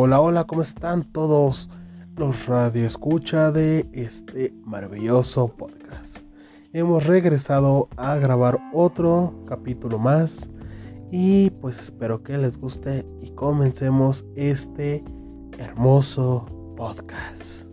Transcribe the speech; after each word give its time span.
Hola, 0.00 0.20
hola, 0.20 0.44
¿cómo 0.44 0.62
están 0.62 1.02
todos 1.02 1.68
los 2.14 2.46
radioescucha 2.46 3.50
de 3.50 3.84
este 3.92 4.54
maravilloso 4.64 5.48
podcast? 5.48 6.18
Hemos 6.72 7.04
regresado 7.04 7.88
a 7.96 8.14
grabar 8.14 8.60
otro 8.72 9.34
capítulo 9.48 9.98
más 9.98 10.52
y 11.10 11.50
pues 11.50 11.80
espero 11.80 12.22
que 12.22 12.38
les 12.38 12.56
guste 12.58 13.04
y 13.20 13.30
comencemos 13.30 14.24
este 14.36 15.02
hermoso 15.58 16.46
podcast. 16.76 17.66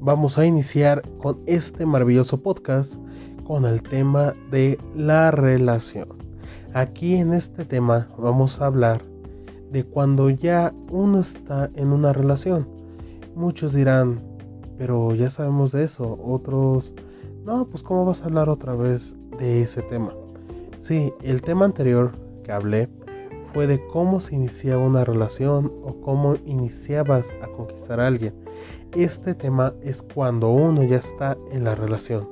Vamos 0.00 0.38
a 0.38 0.46
iniciar 0.46 1.02
con 1.18 1.42
este 1.44 1.84
maravilloso 1.84 2.40
podcast 2.40 2.94
con 3.44 3.66
el 3.66 3.82
tema 3.82 4.32
de 4.50 4.78
la 4.96 5.30
relación. 5.30 6.08
Aquí 6.72 7.16
en 7.16 7.34
este 7.34 7.66
tema 7.66 8.08
vamos 8.16 8.62
a 8.62 8.64
hablar 8.64 9.09
de 9.70 9.84
cuando 9.84 10.30
ya 10.30 10.72
uno 10.90 11.20
está 11.20 11.70
en 11.74 11.92
una 11.92 12.12
relación. 12.12 12.68
Muchos 13.34 13.72
dirán, 13.72 14.20
pero 14.76 15.14
ya 15.14 15.30
sabemos 15.30 15.72
de 15.72 15.84
eso. 15.84 16.18
Otros, 16.24 16.94
no, 17.44 17.66
pues 17.66 17.82
cómo 17.82 18.04
vas 18.04 18.22
a 18.22 18.26
hablar 18.26 18.48
otra 18.48 18.74
vez 18.74 19.14
de 19.38 19.62
ese 19.62 19.82
tema. 19.82 20.12
Sí, 20.78 21.12
el 21.22 21.42
tema 21.42 21.66
anterior 21.66 22.12
que 22.42 22.52
hablé 22.52 22.88
fue 23.52 23.66
de 23.66 23.84
cómo 23.88 24.20
se 24.20 24.34
iniciaba 24.34 24.82
una 24.82 25.04
relación 25.04 25.72
o 25.84 26.00
cómo 26.00 26.34
iniciabas 26.46 27.30
a 27.42 27.46
conquistar 27.48 28.00
a 28.00 28.06
alguien. 28.06 28.34
Este 28.96 29.34
tema 29.34 29.74
es 29.82 30.02
cuando 30.02 30.50
uno 30.50 30.82
ya 30.82 30.96
está 30.96 31.36
en 31.52 31.64
la 31.64 31.74
relación. 31.74 32.28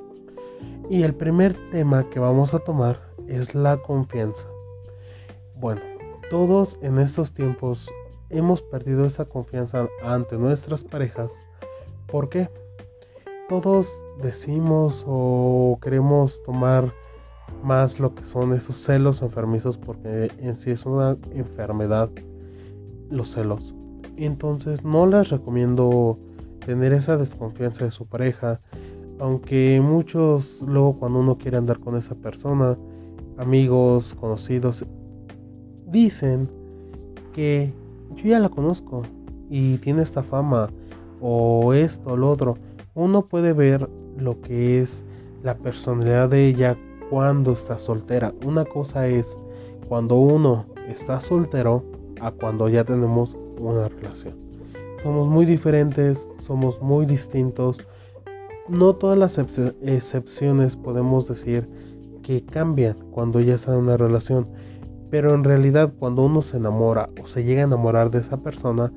Y 0.89 1.03
el 1.03 1.13
primer 1.13 1.55
tema 1.71 2.09
que 2.09 2.19
vamos 2.19 2.53
a 2.53 2.59
tomar 2.59 2.99
es 3.27 3.53
la 3.53 3.77
confianza. 3.77 4.47
Bueno, 5.55 5.81
todos 6.29 6.77
en 6.81 6.99
estos 6.99 7.33
tiempos 7.33 7.89
hemos 8.29 8.61
perdido 8.61 9.05
esa 9.05 9.25
confianza 9.25 9.87
ante 10.03 10.37
nuestras 10.37 10.83
parejas. 10.83 11.43
¿Por 12.07 12.29
qué? 12.29 12.49
Todos 13.49 13.91
decimos 14.21 15.03
o 15.07 15.79
queremos 15.81 16.41
tomar 16.43 16.93
más 17.63 17.99
lo 17.99 18.13
que 18.13 18.25
son 18.25 18.53
esos 18.53 18.75
celos 18.75 19.23
enfermizos 19.23 19.77
porque 19.77 20.31
en 20.37 20.55
sí 20.55 20.69
es 20.69 20.85
una 20.85 21.17
enfermedad 21.33 22.09
los 23.09 23.31
celos. 23.31 23.73
Entonces 24.15 24.83
no 24.83 25.07
les 25.07 25.29
recomiendo 25.29 26.19
tener 26.63 26.93
esa 26.93 27.17
desconfianza 27.17 27.85
de 27.85 27.91
su 27.91 28.05
pareja, 28.05 28.61
aunque 29.19 29.81
muchos 29.83 30.63
luego 30.67 30.99
cuando 30.99 31.19
uno 31.19 31.37
quiere 31.39 31.57
andar 31.57 31.79
con 31.79 31.97
esa 31.97 32.13
persona, 32.13 32.77
amigos, 33.37 34.13
conocidos, 34.13 34.85
dicen 35.91 36.49
que 37.33 37.73
yo 38.15 38.29
ya 38.29 38.39
la 38.39 38.49
conozco 38.49 39.03
y 39.49 39.77
tiene 39.77 40.01
esta 40.01 40.23
fama 40.23 40.69
o 41.21 41.73
esto 41.73 42.11
o 42.11 42.17
lo 42.17 42.29
otro. 42.29 42.57
Uno 42.95 43.25
puede 43.25 43.53
ver 43.53 43.89
lo 44.17 44.39
que 44.41 44.79
es 44.79 45.03
la 45.43 45.57
personalidad 45.57 46.29
de 46.29 46.47
ella 46.47 46.77
cuando 47.09 47.53
está 47.53 47.79
soltera. 47.79 48.33
Una 48.45 48.65
cosa 48.65 49.07
es 49.07 49.37
cuando 49.87 50.17
uno 50.17 50.65
está 50.87 51.19
soltero 51.19 51.83
a 52.21 52.31
cuando 52.31 52.69
ya 52.69 52.83
tenemos 52.83 53.37
una 53.59 53.87
relación. 53.89 54.35
Somos 55.03 55.27
muy 55.27 55.45
diferentes, 55.45 56.29
somos 56.39 56.81
muy 56.81 57.05
distintos. 57.05 57.81
No 58.67 58.93
todas 58.93 59.17
las 59.17 59.37
excepciones 59.37 60.75
podemos 60.75 61.27
decir 61.27 61.67
que 62.21 62.43
cambian 62.45 62.95
cuando 63.11 63.39
ya 63.39 63.55
está 63.55 63.73
en 63.73 63.79
una 63.79 63.97
relación 63.97 64.47
pero 65.09 65.33
en 65.33 65.43
realidad 65.43 65.93
cuando 65.97 66.25
uno 66.25 66.41
se 66.41 66.57
enamora 66.57 67.09
o 67.21 67.27
se 67.27 67.43
llega 67.43 67.61
a 67.61 67.65
enamorar 67.65 68.11
de 68.11 68.19
esa 68.19 68.37
persona, 68.37 68.91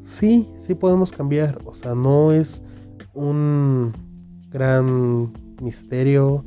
sí, 0.00 0.48
sí 0.56 0.74
podemos 0.74 1.12
cambiar. 1.12 1.58
O 1.64 1.74
sea, 1.74 1.94
no 1.94 2.32
es 2.32 2.62
un 3.14 3.92
gran 4.50 5.32
misterio 5.62 6.44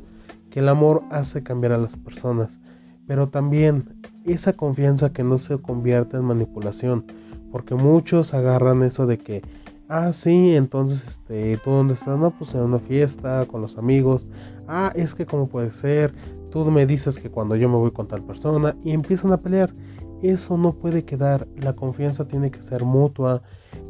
que 0.50 0.60
el 0.60 0.68
amor 0.68 1.02
hace 1.10 1.42
cambiar 1.42 1.72
a 1.72 1.78
las 1.78 1.96
personas. 1.96 2.60
Pero 3.06 3.28
también 3.28 4.00
esa 4.24 4.52
confianza 4.52 5.12
que 5.12 5.24
no 5.24 5.38
se 5.38 5.58
convierte 5.58 6.16
en 6.16 6.24
manipulación. 6.24 7.04
Porque 7.50 7.74
muchos 7.74 8.34
agarran 8.34 8.82
eso 8.82 9.06
de 9.06 9.18
que, 9.18 9.42
ah, 9.88 10.12
sí, 10.12 10.56
entonces, 10.56 11.06
este, 11.06 11.56
¿tú 11.58 11.70
dónde 11.70 11.94
estás? 11.94 12.18
No, 12.18 12.30
pues 12.30 12.54
en 12.54 12.62
una 12.62 12.78
fiesta, 12.78 13.46
con 13.46 13.62
los 13.62 13.78
amigos. 13.78 14.26
Ah, 14.66 14.92
es 14.94 15.14
que 15.14 15.26
como 15.26 15.48
puede 15.48 15.70
ser, 15.70 16.14
tú 16.54 16.70
me 16.70 16.86
dices 16.86 17.18
que 17.18 17.30
cuando 17.30 17.56
yo 17.56 17.68
me 17.68 17.74
voy 17.74 17.90
con 17.90 18.06
tal 18.06 18.22
persona 18.22 18.76
y 18.84 18.92
empiezan 18.92 19.32
a 19.32 19.38
pelear. 19.38 19.74
Eso 20.22 20.56
no 20.56 20.72
puede 20.72 21.04
quedar, 21.04 21.48
la 21.56 21.74
confianza 21.74 22.28
tiene 22.28 22.52
que 22.52 22.62
ser 22.62 22.84
mutua. 22.84 23.42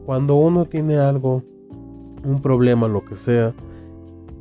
Cuando 0.06 0.36
uno 0.36 0.64
tiene 0.64 0.96
algo, 0.96 1.42
un 2.24 2.40
problema, 2.40 2.88
lo 2.88 3.04
que 3.04 3.16
sea, 3.16 3.52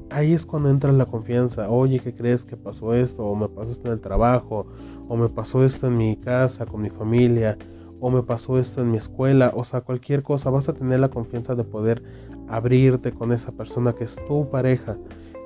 ahí 0.10 0.32
es 0.32 0.46
cuando 0.46 0.70
entra 0.70 0.94
la 0.94 1.06
confianza. 1.06 1.70
Oye, 1.70 2.00
¿qué 2.00 2.16
crees 2.16 2.46
que 2.46 2.56
pasó 2.56 2.94
esto? 2.94 3.26
O 3.26 3.36
me 3.36 3.50
pasó 3.50 3.74
esto 3.74 3.88
en 3.88 3.94
el 3.96 4.00
trabajo, 4.00 4.68
o 5.10 5.18
me 5.18 5.28
pasó 5.28 5.66
esto 5.66 5.88
en 5.88 5.98
mi 5.98 6.16
casa, 6.16 6.66
con 6.66 6.82
mi 6.82 6.90
familia, 6.90 7.58
o 8.00 8.10
me 8.10 8.24
pasó 8.24 8.58
esto 8.58 8.82
en 8.82 8.92
mi 8.92 8.98
escuela, 8.98 9.52
o 9.54 9.66
sea, 9.66 9.82
cualquier 9.82 10.24
cosa, 10.24 10.50
vas 10.50 10.70
a 10.70 10.74
tener 10.74 11.02
la 11.02 11.10
confianza 11.10 11.56
de 11.56 11.66
poder 11.66 12.02
abrirte 12.48 13.12
con 13.12 13.34
esa 13.34 13.52
persona 13.52 13.94
que 13.94 14.06
es 14.06 14.16
tu 14.28 14.50
pareja. 14.50 14.98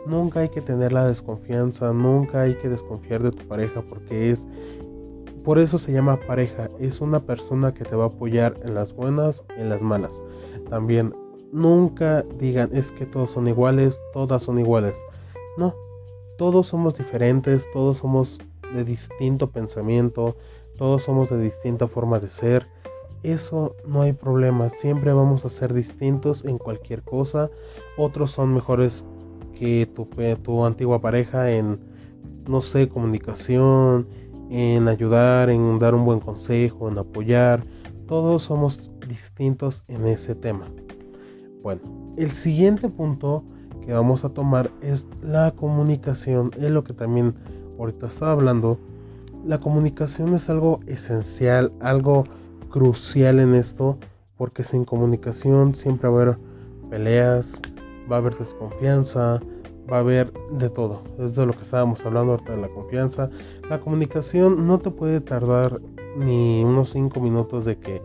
Nunca 0.07 0.39
hay 0.39 0.47
que 0.47 0.61
tener 0.61 0.93
la 0.93 1.05
desconfianza, 1.05 1.91
nunca 1.91 2.43
hay 2.43 2.55
que 2.55 2.69
desconfiar 2.69 3.21
de 3.23 3.31
tu 3.31 3.45
pareja 3.45 3.81
porque 3.89 4.31
es, 4.31 4.47
por 5.43 5.59
eso 5.59 5.77
se 5.77 5.91
llama 5.91 6.17
pareja, 6.25 6.69
es 6.79 7.01
una 7.01 7.19
persona 7.19 7.73
que 7.73 7.83
te 7.83 7.93
va 7.93 8.05
a 8.05 8.07
apoyar 8.07 8.55
en 8.63 8.73
las 8.73 8.93
buenas, 8.93 9.43
en 9.57 9.67
las 9.67 9.81
malas. 9.81 10.23
También 10.69 11.13
nunca 11.51 12.23
digan 12.39 12.69
es 12.71 12.93
que 12.93 13.05
todos 13.05 13.31
son 13.31 13.49
iguales, 13.49 13.99
todas 14.13 14.43
son 14.43 14.59
iguales. 14.59 14.97
No, 15.57 15.75
todos 16.37 16.67
somos 16.67 16.97
diferentes, 16.97 17.69
todos 17.73 17.97
somos 17.97 18.39
de 18.73 18.85
distinto 18.85 19.49
pensamiento, 19.49 20.37
todos 20.77 21.03
somos 21.03 21.29
de 21.29 21.39
distinta 21.41 21.85
forma 21.85 22.19
de 22.19 22.29
ser. 22.29 22.65
Eso 23.23 23.75
no 23.85 24.03
hay 24.03 24.13
problema, 24.13 24.69
siempre 24.69 25.11
vamos 25.11 25.43
a 25.43 25.49
ser 25.49 25.73
distintos 25.73 26.45
en 26.45 26.57
cualquier 26.57 27.01
cosa. 27.01 27.49
Otros 27.97 28.31
son 28.31 28.53
mejores 28.53 29.03
que 29.57 29.85
tu, 29.87 30.07
tu 30.43 30.65
antigua 30.65 31.01
pareja 31.01 31.51
en, 31.51 31.79
no 32.47 32.61
sé, 32.61 32.87
comunicación, 32.87 34.07
en 34.49 34.87
ayudar, 34.87 35.49
en 35.49 35.79
dar 35.79 35.95
un 35.95 36.05
buen 36.05 36.19
consejo, 36.19 36.89
en 36.89 36.97
apoyar. 36.97 37.63
Todos 38.07 38.43
somos 38.43 38.91
distintos 39.07 39.83
en 39.87 40.05
ese 40.07 40.35
tema. 40.35 40.67
Bueno, 41.61 41.81
el 42.17 42.31
siguiente 42.31 42.87
punto 42.89 43.43
que 43.85 43.93
vamos 43.93 44.23
a 44.23 44.29
tomar 44.29 44.69
es 44.81 45.07
la 45.21 45.51
comunicación. 45.51 46.51
Es 46.57 46.69
lo 46.69 46.83
que 46.83 46.93
también 46.93 47.35
ahorita 47.79 48.07
estaba 48.07 48.31
hablando. 48.33 48.77
La 49.45 49.59
comunicación 49.59 50.33
es 50.33 50.49
algo 50.49 50.79
esencial, 50.87 51.71
algo 51.79 52.25
crucial 52.69 53.39
en 53.39 53.55
esto, 53.55 53.97
porque 54.37 54.63
sin 54.63 54.85
comunicación 54.85 55.73
siempre 55.73 56.09
va 56.09 56.19
a 56.19 56.21
haber 56.21 56.37
peleas, 56.89 57.61
va 58.11 58.17
a 58.17 58.19
haber 58.19 58.37
desconfianza, 58.37 59.39
va 59.91 59.97
a 59.97 59.99
haber 59.99 60.31
de 60.51 60.69
todo. 60.69 61.01
Es 61.19 61.35
de 61.35 61.45
lo 61.45 61.53
que 61.53 61.61
estábamos 61.61 62.05
hablando 62.05 62.33
ahorita 62.33 62.55
de 62.55 62.61
la 62.61 62.69
confianza. 62.69 63.29
La 63.69 63.79
comunicación 63.79 64.67
no 64.67 64.79
te 64.79 64.91
puede 64.91 65.21
tardar 65.21 65.79
ni 66.17 66.63
unos 66.63 66.89
5 66.89 67.19
minutos 67.19 67.65
de 67.65 67.77
que 67.77 68.01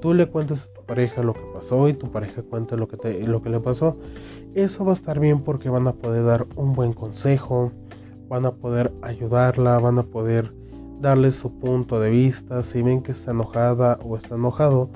tú 0.00 0.14
le 0.14 0.26
cuentes 0.26 0.64
a 0.64 0.72
tu 0.72 0.82
pareja 0.82 1.22
lo 1.22 1.34
que 1.34 1.44
pasó 1.52 1.88
y 1.88 1.94
tu 1.94 2.10
pareja 2.10 2.42
cuente 2.42 2.76
lo 2.76 2.86
que, 2.86 2.96
te, 2.96 3.26
lo 3.26 3.42
que 3.42 3.50
le 3.50 3.60
pasó. 3.60 3.96
Eso 4.54 4.84
va 4.84 4.92
a 4.92 4.94
estar 4.94 5.18
bien 5.18 5.40
porque 5.40 5.68
van 5.68 5.86
a 5.86 5.92
poder 5.92 6.24
dar 6.24 6.46
un 6.56 6.74
buen 6.74 6.92
consejo, 6.92 7.72
van 8.28 8.46
a 8.46 8.52
poder 8.52 8.92
ayudarla, 9.02 9.78
van 9.78 9.98
a 9.98 10.02
poder 10.02 10.52
darle 11.00 11.32
su 11.32 11.58
punto 11.58 12.00
de 12.00 12.10
vista. 12.10 12.62
Si 12.62 12.82
ven 12.82 13.02
que 13.02 13.12
está 13.12 13.32
enojada 13.32 13.98
o 14.02 14.16
está 14.16 14.34
enojado, 14.36 14.90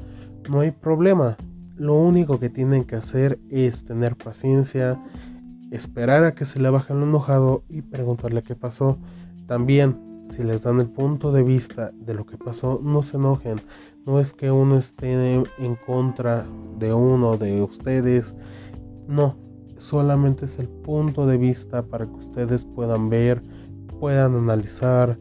no 0.48 0.60
hay 0.60 0.70
problema. 0.70 1.36
Lo 1.80 1.94
único 1.94 2.38
que 2.38 2.50
tienen 2.50 2.84
que 2.84 2.96
hacer 2.96 3.40
es 3.48 3.86
tener 3.86 4.14
paciencia, 4.14 5.02
esperar 5.70 6.24
a 6.24 6.34
que 6.34 6.44
se 6.44 6.60
le 6.60 6.68
baje 6.68 6.92
el 6.92 7.02
enojado 7.02 7.64
y 7.70 7.80
preguntarle 7.80 8.42
qué 8.42 8.54
pasó. 8.54 8.98
También, 9.46 9.98
si 10.28 10.42
les 10.42 10.64
dan 10.64 10.78
el 10.80 10.90
punto 10.90 11.32
de 11.32 11.42
vista 11.42 11.90
de 11.94 12.12
lo 12.12 12.26
que 12.26 12.36
pasó, 12.36 12.82
no 12.84 13.02
se 13.02 13.16
enojen. 13.16 13.62
No 14.04 14.20
es 14.20 14.34
que 14.34 14.50
uno 14.50 14.76
esté 14.76 15.32
en 15.32 15.74
contra 15.86 16.44
de 16.78 16.92
uno 16.92 17.38
de 17.38 17.62
ustedes. 17.62 18.36
No, 19.08 19.38
solamente 19.78 20.44
es 20.44 20.58
el 20.58 20.68
punto 20.68 21.26
de 21.26 21.38
vista 21.38 21.80
para 21.80 22.04
que 22.04 22.12
ustedes 22.12 22.66
puedan 22.66 23.08
ver, 23.08 23.42
puedan 23.98 24.34
analizar, 24.34 25.18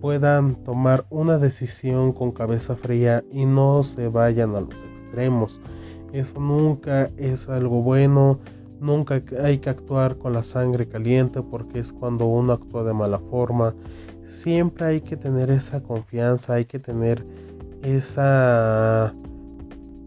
puedan 0.00 0.54
tomar 0.62 1.04
una 1.10 1.38
decisión 1.38 2.12
con 2.12 2.30
cabeza 2.30 2.76
fría 2.76 3.24
y 3.32 3.44
no 3.44 3.82
se 3.82 4.06
vayan 4.06 4.54
a 4.54 4.60
los 4.60 4.76
extremos. 4.92 5.60
Eso 6.16 6.40
nunca 6.40 7.10
es 7.18 7.46
algo 7.50 7.82
bueno. 7.82 8.38
Nunca 8.80 9.22
hay 9.42 9.58
que 9.58 9.68
actuar 9.68 10.16
con 10.16 10.32
la 10.32 10.42
sangre 10.42 10.88
caliente 10.88 11.42
porque 11.42 11.78
es 11.78 11.92
cuando 11.92 12.24
uno 12.24 12.54
actúa 12.54 12.84
de 12.84 12.94
mala 12.94 13.18
forma. 13.18 13.74
Siempre 14.24 14.86
hay 14.86 15.00
que 15.02 15.18
tener 15.18 15.50
esa 15.50 15.82
confianza, 15.82 16.54
hay 16.54 16.64
que 16.64 16.78
tener 16.78 17.22
esa 17.82 19.12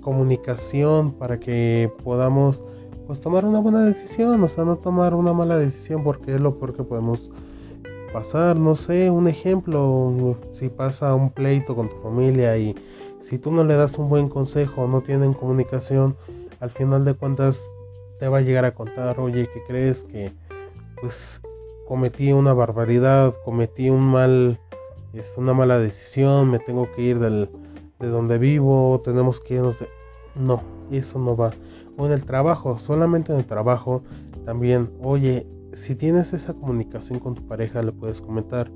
comunicación 0.02 1.12
para 1.12 1.40
que 1.40 1.92
podamos 2.04 2.64
pues 3.06 3.22
tomar 3.22 3.46
una 3.46 3.60
buena 3.60 3.82
decisión, 3.86 4.44
o 4.44 4.48
sea, 4.48 4.66
no 4.66 4.78
tomar 4.78 5.14
una 5.14 5.34
mala 5.34 5.58
decisión 5.58 6.04
porque 6.04 6.34
es 6.34 6.42
lo 6.42 6.58
peor 6.58 6.74
que 6.76 6.84
podemos 6.84 7.30
pasar, 8.12 8.60
no 8.60 8.74
sé, 8.74 9.12
un 9.12 9.28
ejemplo, 9.28 10.36
si 10.54 10.70
pasa 10.70 11.14
un 11.14 11.30
pleito 11.30 11.76
con 11.76 11.88
tu 11.88 11.96
familia 11.98 12.58
y 12.58 12.76
si 13.20 13.38
tú 13.38 13.52
no 13.52 13.64
le 13.64 13.76
das 13.76 13.98
un 13.98 14.10
buen 14.10 14.30
consejo, 14.30 14.88
no 14.88 15.02
tienen 15.02 15.34
comunicación, 15.34 16.16
al 16.60 16.70
final 16.70 17.06
de 17.06 17.14
cuentas 17.14 17.72
te 18.20 18.28
va 18.28 18.40
a 18.40 18.42
llegar 18.42 18.66
a 18.66 18.74
contar, 18.74 19.20
oye, 19.20 19.50
¿qué 19.54 19.64
crees 19.68 20.04
que 20.04 20.32
pues 21.02 21.42
cometí 21.88 22.32
una 22.32 22.54
barbaridad, 22.54 23.34
cometí 23.44 23.90
un 23.90 24.02
mal, 24.02 24.60
es 25.14 25.28
este, 25.28 25.40
una 25.40 25.54
mala 25.54 25.80
decisión, 25.80 26.52
me 26.52 26.60
tengo 26.60 26.88
que 26.96 27.02
ir 27.02 27.20
del, 27.20 27.50
de 28.00 28.08
donde 28.08 28.38
vivo, 28.38 29.02
tenemos 29.04 29.40
que 29.40 29.56
irnos 29.56 29.80
de... 29.80 29.88
No, 30.36 30.62
eso 30.92 31.20
no 31.20 31.36
va. 31.36 31.52
O 31.98 32.06
en 32.06 32.12
el 32.12 32.26
trabajo, 32.26 32.78
solamente 32.80 33.32
en 33.32 33.40
el 33.40 33.46
trabajo, 33.46 34.04
también, 34.46 34.92
oye, 35.02 35.48
si 35.74 35.96
tienes 35.96 36.34
esa 36.34 36.54
comunicación 36.54 37.20
con 37.20 37.36
tu 37.36 37.48
pareja, 37.48 37.82
le 37.82 37.92
puedes 37.92 38.22
comentar, 38.22 38.70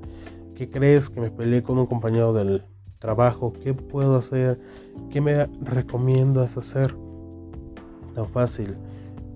¿qué 0.54 0.68
crees 0.68 1.08
que 1.08 1.20
me 1.20 1.30
peleé 1.30 1.62
con 1.62 1.78
un 1.78 1.86
compañero 1.86 2.32
del 2.32 2.64
trabajo? 3.04 3.52
¿Qué 3.62 3.74
puedo 3.74 4.16
hacer? 4.16 4.58
¿Qué 5.10 5.20
me 5.20 5.44
recomiendas 5.60 6.56
hacer? 6.56 6.96
Tan 8.14 8.26
fácil. 8.28 8.74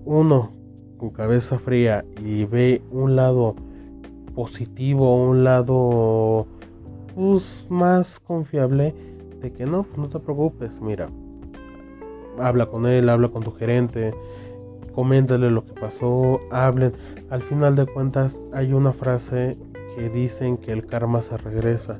Uno, 0.05 0.49
con 0.97 1.11
cabeza 1.11 1.59
fría 1.59 2.03
y 2.25 2.45
ve 2.45 2.81
un 2.89 3.15
lado 3.15 3.55
positivo, 4.33 5.23
un 5.23 5.43
lado 5.43 6.47
pues, 7.13 7.67
más 7.69 8.19
confiable 8.19 8.95
de 9.39 9.51
que 9.51 9.67
no, 9.67 9.85
no 9.95 10.09
te 10.09 10.19
preocupes, 10.19 10.81
mira, 10.81 11.07
habla 12.39 12.65
con 12.65 12.87
él, 12.87 13.07
habla 13.07 13.27
con 13.27 13.43
tu 13.43 13.51
gerente, 13.51 14.15
coméntale 14.95 15.51
lo 15.51 15.63
que 15.63 15.73
pasó, 15.73 16.41
hablen. 16.49 16.93
Al 17.29 17.43
final 17.43 17.75
de 17.75 17.85
cuentas 17.85 18.41
hay 18.51 18.73
una 18.73 18.93
frase 18.93 19.57
que 19.95 20.09
dicen 20.09 20.57
que 20.57 20.71
el 20.71 20.87
karma 20.87 21.21
se 21.21 21.37
regresa. 21.37 21.99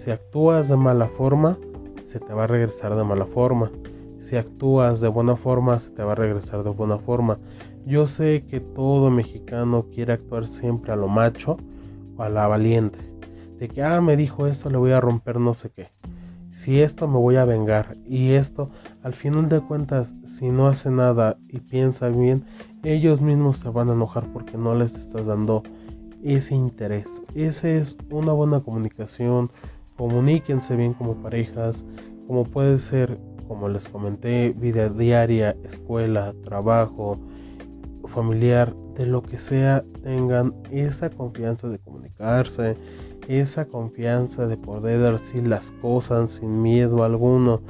Si 0.00 0.10
actúas 0.10 0.66
de 0.66 0.78
mala 0.78 1.08
forma, 1.08 1.58
se 2.04 2.18
te 2.20 2.32
va 2.32 2.44
a 2.44 2.46
regresar 2.46 2.96
de 2.96 3.04
mala 3.04 3.26
forma. 3.26 3.70
Si 4.18 4.34
actúas 4.34 5.02
de 5.02 5.08
buena 5.08 5.36
forma, 5.36 5.78
se 5.78 5.90
te 5.90 6.02
va 6.02 6.12
a 6.12 6.14
regresar 6.14 6.62
de 6.64 6.70
buena 6.70 6.96
forma. 6.96 7.38
Yo 7.84 8.06
sé 8.06 8.46
que 8.48 8.60
todo 8.60 9.10
mexicano 9.10 9.84
quiere 9.94 10.14
actuar 10.14 10.46
siempre 10.46 10.90
a 10.90 10.96
lo 10.96 11.06
macho 11.06 11.58
o 12.16 12.22
a 12.22 12.30
la 12.30 12.46
valiente. 12.46 12.98
De 13.58 13.68
que, 13.68 13.82
ah, 13.82 14.00
me 14.00 14.16
dijo 14.16 14.46
esto, 14.46 14.70
le 14.70 14.78
voy 14.78 14.92
a 14.92 15.02
romper 15.02 15.38
no 15.38 15.52
sé 15.52 15.68
qué 15.68 15.90
si 16.50 16.80
esto 16.80 17.06
me 17.06 17.18
voy 17.18 17.36
a 17.36 17.44
vengar 17.44 17.96
y 18.06 18.32
esto 18.32 18.70
al 19.02 19.12
final 19.12 19.48
de 19.48 19.60
cuentas 19.60 20.16
si 20.24 20.50
no 20.50 20.66
hace 20.66 20.90
nada 20.90 21.38
y 21.48 21.60
piensa 21.60 22.08
bien 22.08 22.44
ellos 22.82 23.20
mismos 23.20 23.58
se 23.58 23.68
van 23.68 23.88
a 23.88 23.92
enojar 23.92 24.26
porque 24.32 24.58
no 24.58 24.74
les 24.74 24.96
estás 24.96 25.26
dando 25.26 25.62
ese 26.24 26.56
interés 26.56 27.22
esa 27.36 27.68
es 27.68 27.96
una 28.10 28.32
buena 28.32 28.60
comunicación 28.60 29.52
comuníquense 30.00 30.76
bien 30.76 30.94
como 30.94 31.14
parejas 31.16 31.84
como 32.26 32.44
puede 32.44 32.78
ser 32.78 33.20
como 33.46 33.68
les 33.68 33.86
comenté 33.86 34.54
vida 34.56 34.88
diaria 34.88 35.54
escuela 35.62 36.34
trabajo 36.42 37.18
familiar 38.06 38.74
de 38.96 39.04
lo 39.04 39.20
que 39.22 39.36
sea 39.36 39.84
tengan 40.02 40.54
esa 40.70 41.10
confianza 41.10 41.68
de 41.68 41.78
comunicarse 41.80 42.76
esa 43.28 43.66
confianza 43.66 44.46
de 44.46 44.56
poder 44.56 45.12
decir 45.12 45.46
las 45.46 45.72
cosas 45.72 46.32
sin 46.32 46.62
miedo 46.62 47.04
alguno. 47.04 47.60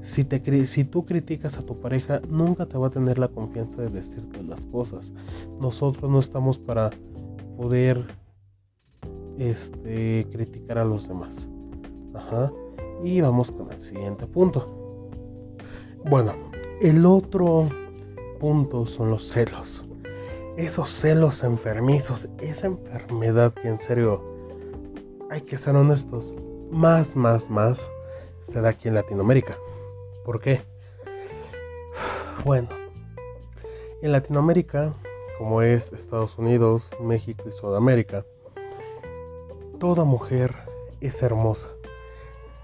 Si, 0.00 0.24
te, 0.24 0.66
si 0.66 0.84
tú 0.84 1.04
criticas 1.04 1.58
a 1.58 1.66
tu 1.66 1.80
pareja, 1.80 2.20
nunca 2.28 2.66
te 2.66 2.78
va 2.78 2.86
a 2.86 2.90
tener 2.90 3.18
la 3.18 3.28
confianza 3.28 3.82
de 3.82 3.88
decirte 3.88 4.42
las 4.42 4.66
cosas. 4.66 5.12
Nosotros 5.60 6.10
no 6.10 6.18
estamos 6.18 6.58
para 6.58 6.90
poder 7.56 8.06
este, 9.38 10.26
criticar 10.30 10.78
a 10.78 10.84
los 10.84 11.08
demás. 11.08 11.50
Ajá. 12.14 12.52
Y 13.02 13.20
vamos 13.20 13.50
con 13.50 13.70
el 13.72 13.80
siguiente 13.80 14.26
punto. 14.26 14.66
Bueno, 16.04 16.34
el 16.80 17.04
otro 17.06 17.68
punto 18.38 18.86
son 18.86 19.10
los 19.10 19.24
celos. 19.26 19.84
Esos 20.56 20.90
celos 20.90 21.42
enfermizos, 21.42 22.28
esa 22.38 22.68
enfermedad 22.68 23.52
que 23.54 23.68
en 23.68 23.78
serio 23.78 24.22
hay 25.30 25.40
que 25.40 25.58
ser 25.58 25.74
honestos, 25.74 26.34
más, 26.70 27.16
más, 27.16 27.50
más 27.50 27.90
se 28.40 28.60
da 28.60 28.70
aquí 28.70 28.88
en 28.88 28.94
Latinoamérica. 28.94 29.56
¿Por 30.24 30.40
qué? 30.40 30.60
Bueno, 32.44 32.68
en 34.02 34.12
Latinoamérica, 34.12 34.92
como 35.38 35.62
es 35.62 35.92
Estados 35.92 36.38
Unidos, 36.38 36.90
México 37.00 37.44
y 37.48 37.52
Sudamérica, 37.52 38.24
toda 39.80 40.04
mujer 40.04 40.54
es 41.00 41.22
hermosa. 41.22 41.73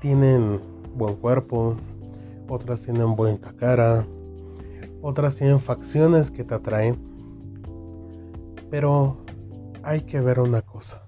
Tienen 0.01 0.61
buen 0.97 1.15
cuerpo, 1.17 1.77
otras 2.49 2.81
tienen 2.81 3.15
buena 3.17 3.53
cara, 3.57 4.05
otras 5.03 5.37
tienen 5.37 5.61
facciones 5.61 6.31
que 6.31 6.45
te 6.45 6.55
atraen. 6.55 6.97
Pero 8.71 9.17
hay 9.83 10.01
que 10.03 10.21
ver 10.21 10.41
una 10.41 10.63
cosa. 10.63 11.03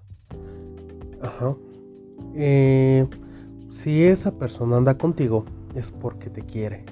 Ajá. 1.22 1.54
Eh, 2.34 3.06
si 3.70 4.04
esa 4.04 4.32
persona 4.32 4.76
anda 4.76 4.98
contigo, 4.98 5.44
es 5.74 5.90
porque 5.90 6.30
te 6.30 6.42
quiere. 6.42 6.84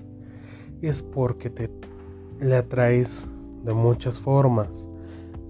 Es 0.83 1.03
porque 1.03 1.51
te 1.51 1.71
le 2.41 2.57
atraes 2.57 3.31
de 3.65 3.75
muchas 3.75 4.19
formas. 4.19 4.89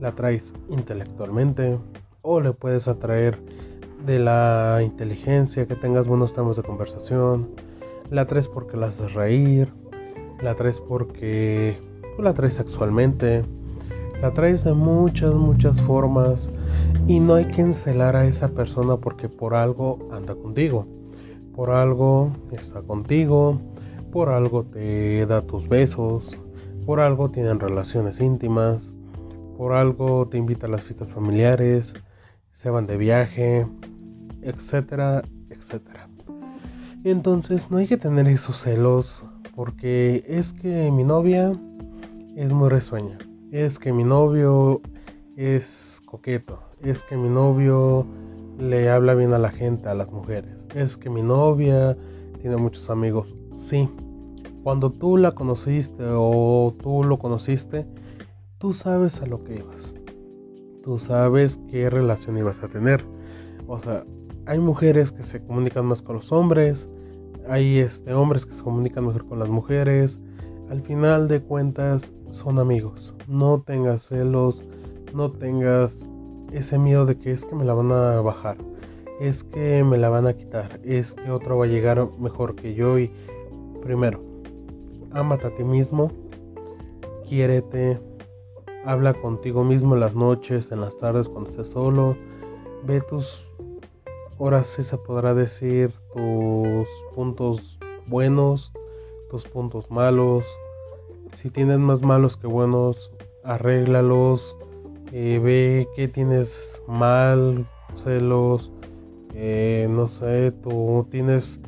Le 0.00 0.08
atraes 0.08 0.52
intelectualmente 0.68 1.78
o 2.22 2.40
le 2.40 2.52
puedes 2.52 2.88
atraer 2.88 3.38
de 4.06 4.18
la 4.18 4.80
inteligencia, 4.82 5.66
que 5.66 5.76
tengas 5.76 6.08
buenos 6.08 6.32
temas 6.32 6.56
de 6.56 6.62
conversación. 6.62 7.48
La 8.10 8.22
atraes 8.22 8.48
porque 8.48 8.76
la 8.76 8.86
haces 8.86 9.14
reír. 9.14 9.68
La 10.42 10.52
atraes 10.52 10.80
porque 10.80 11.78
la 12.18 12.30
atraes 12.30 12.54
sexualmente. 12.54 13.44
La 14.20 14.28
atraes 14.28 14.64
de 14.64 14.74
muchas, 14.74 15.34
muchas 15.34 15.80
formas. 15.82 16.50
Y 17.06 17.20
no 17.20 17.34
hay 17.34 17.46
que 17.46 17.62
encelar 17.62 18.16
a 18.16 18.26
esa 18.26 18.48
persona 18.48 18.96
porque 18.96 19.28
por 19.28 19.54
algo 19.54 19.98
anda 20.12 20.34
contigo, 20.34 20.86
por 21.54 21.70
algo 21.70 22.30
está 22.52 22.82
contigo, 22.82 23.60
por 24.12 24.28
algo 24.28 24.64
te 24.64 25.24
da 25.26 25.40
tus 25.40 25.68
besos, 25.68 26.38
por 26.84 27.00
algo 27.00 27.30
tienen 27.30 27.60
relaciones 27.60 28.20
íntimas, 28.20 28.94
por 29.56 29.72
algo 29.72 30.28
te 30.28 30.38
invita 30.38 30.66
a 30.66 30.70
las 30.70 30.84
fiestas 30.84 31.12
familiares, 31.12 31.94
se 32.52 32.70
van 32.70 32.86
de 32.86 32.96
viaje, 32.96 33.66
etcétera, 34.42 35.22
etcétera. 35.50 36.08
Entonces 37.04 37.70
no 37.70 37.78
hay 37.78 37.86
que 37.86 37.96
tener 37.96 38.28
esos 38.28 38.56
celos 38.56 39.24
porque 39.54 40.22
es 40.26 40.52
que 40.52 40.90
mi 40.90 41.04
novia 41.04 41.58
es 42.36 42.52
muy 42.52 42.68
risueña, 42.68 43.18
es 43.50 43.78
que 43.78 43.92
mi 43.92 44.04
novio 44.04 44.80
es 45.36 46.02
coqueto, 46.04 46.60
es 46.82 47.02
que 47.02 47.16
mi 47.16 47.28
novio 47.28 48.06
le 48.58 48.90
habla 48.90 49.14
bien 49.14 49.32
a 49.32 49.38
la 49.38 49.50
gente, 49.50 49.88
a 49.88 49.94
las 49.94 50.12
mujeres, 50.12 50.66
es 50.74 50.96
que 50.96 51.08
mi 51.08 51.22
novia 51.22 51.96
tiene 52.40 52.56
muchos 52.56 52.90
amigos. 52.90 53.34
Sí, 53.52 53.88
cuando 54.62 54.90
tú 54.90 55.16
la 55.16 55.32
conociste 55.32 56.04
o 56.06 56.74
tú 56.82 57.02
lo 57.02 57.18
conociste, 57.18 57.86
tú 58.58 58.74
sabes 58.74 59.22
a 59.22 59.26
lo 59.26 59.42
que 59.42 59.56
ibas. 59.56 59.94
Tú 60.82 60.98
sabes 60.98 61.58
qué 61.68 61.88
relación 61.88 62.36
ibas 62.36 62.62
a 62.62 62.68
tener. 62.68 63.04
O 63.66 63.78
sea, 63.78 64.04
hay 64.46 64.58
mujeres 64.58 65.12
que 65.12 65.22
se 65.22 65.42
comunican 65.42 65.86
más 65.86 66.02
con 66.02 66.16
los 66.16 66.32
hombres, 66.32 66.88
hay 67.48 67.78
este, 67.78 68.14
hombres 68.14 68.46
que 68.46 68.54
se 68.54 68.62
comunican 68.62 69.06
mejor 69.06 69.26
con 69.26 69.38
las 69.38 69.48
mujeres. 69.48 70.20
Al 70.70 70.82
final 70.82 71.26
de 71.26 71.40
cuentas 71.40 72.12
son 72.28 72.58
amigos. 72.58 73.14
No 73.26 73.62
tengas 73.62 74.02
celos, 74.02 74.62
no 75.14 75.32
tengas 75.32 76.06
ese 76.52 76.78
miedo 76.78 77.06
de 77.06 77.18
que 77.18 77.32
es 77.32 77.44
que 77.44 77.54
me 77.54 77.64
la 77.64 77.74
van 77.74 77.92
a 77.92 78.20
bajar, 78.20 78.56
es 79.20 79.44
que 79.44 79.84
me 79.84 79.98
la 79.98 80.08
van 80.08 80.26
a 80.26 80.34
quitar, 80.34 80.80
es 80.84 81.14
que 81.14 81.30
otro 81.30 81.58
va 81.58 81.64
a 81.64 81.68
llegar 81.68 82.08
mejor 82.18 82.54
que 82.54 82.74
yo 82.74 82.98
y 82.98 83.10
primero, 83.82 84.20
ámate 85.12 85.46
a 85.46 85.54
ti 85.54 85.64
mismo, 85.64 86.10
quiérete, 87.28 88.00
habla 88.84 89.14
contigo 89.14 89.64
mismo 89.64 89.94
en 89.94 90.00
las 90.00 90.14
noches, 90.14 90.72
en 90.72 90.80
las 90.80 90.96
tardes 90.98 91.28
cuando 91.28 91.50
estés 91.50 91.68
solo, 91.68 92.16
ve 92.84 93.00
tus, 93.00 93.49
ahora 94.40 94.62
sí 94.64 94.82
se 94.82 94.96
podrá 94.96 95.34
decir 95.34 95.92
tus 96.14 96.88
puntos 97.14 97.78
buenos, 98.06 98.72
tus 99.30 99.44
puntos 99.44 99.90
malos, 99.90 100.46
si 101.34 101.50
tienes 101.50 101.78
más 101.78 102.00
malos 102.00 102.38
que 102.38 102.46
buenos, 102.46 103.12
arréglalos, 103.44 104.56
eh, 105.12 105.38
ve 105.42 105.86
que 105.94 106.08
tienes 106.08 106.80
mal, 106.88 107.66
celos, 107.94 108.72
eh, 109.34 109.86
no 109.90 110.08
sé, 110.08 110.52
tú 110.52 111.06
tienes 111.10 111.60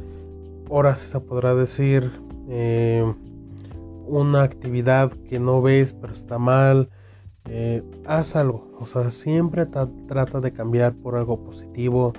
ahora 0.70 0.94
sí 0.94 1.10
se 1.10 1.20
podrá 1.20 1.54
decir 1.54 2.10
eh, 2.48 3.04
una 4.06 4.42
actividad 4.42 5.12
que 5.28 5.38
no 5.38 5.60
ves 5.60 5.92
pero 5.92 6.14
está 6.14 6.38
mal, 6.38 6.88
eh, 7.50 7.82
haz 8.06 8.34
algo, 8.34 8.66
o 8.80 8.86
sea, 8.86 9.10
siempre 9.10 9.66
trata 9.66 10.40
de 10.40 10.52
cambiar 10.52 10.94
por 10.94 11.16
algo 11.16 11.38
positivo, 11.44 12.14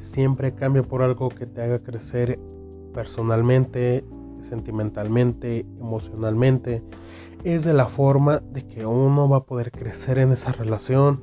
siempre 0.00 0.54
cambia 0.54 0.82
por 0.82 1.02
algo 1.02 1.28
que 1.28 1.46
te 1.46 1.62
haga 1.62 1.78
crecer 1.78 2.38
personalmente, 2.92 4.04
sentimentalmente, 4.40 5.66
emocionalmente. 5.78 6.82
Es 7.44 7.64
de 7.64 7.72
la 7.72 7.86
forma 7.86 8.40
de 8.40 8.66
que 8.66 8.84
uno 8.84 9.28
va 9.28 9.38
a 9.38 9.44
poder 9.44 9.70
crecer 9.70 10.18
en 10.18 10.32
esa 10.32 10.52
relación, 10.52 11.20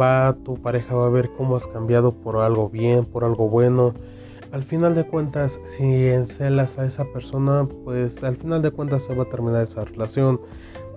va 0.00 0.36
tu 0.44 0.54
pareja 0.54 0.94
va 0.94 1.06
a 1.06 1.10
ver 1.10 1.30
cómo 1.36 1.56
has 1.56 1.66
cambiado 1.66 2.12
por 2.12 2.36
algo 2.36 2.68
bien, 2.70 3.04
por 3.04 3.24
algo 3.24 3.48
bueno. 3.48 3.94
Al 4.52 4.62
final 4.62 4.94
de 4.94 5.06
cuentas, 5.06 5.58
si 5.64 6.06
encelas 6.08 6.78
a 6.78 6.84
esa 6.84 7.04
persona, 7.06 7.66
pues 7.84 8.22
al 8.22 8.36
final 8.36 8.62
de 8.62 8.70
cuentas 8.70 9.04
se 9.04 9.14
va 9.14 9.24
a 9.24 9.28
terminar 9.28 9.64
esa 9.64 9.84
relación 9.84 10.38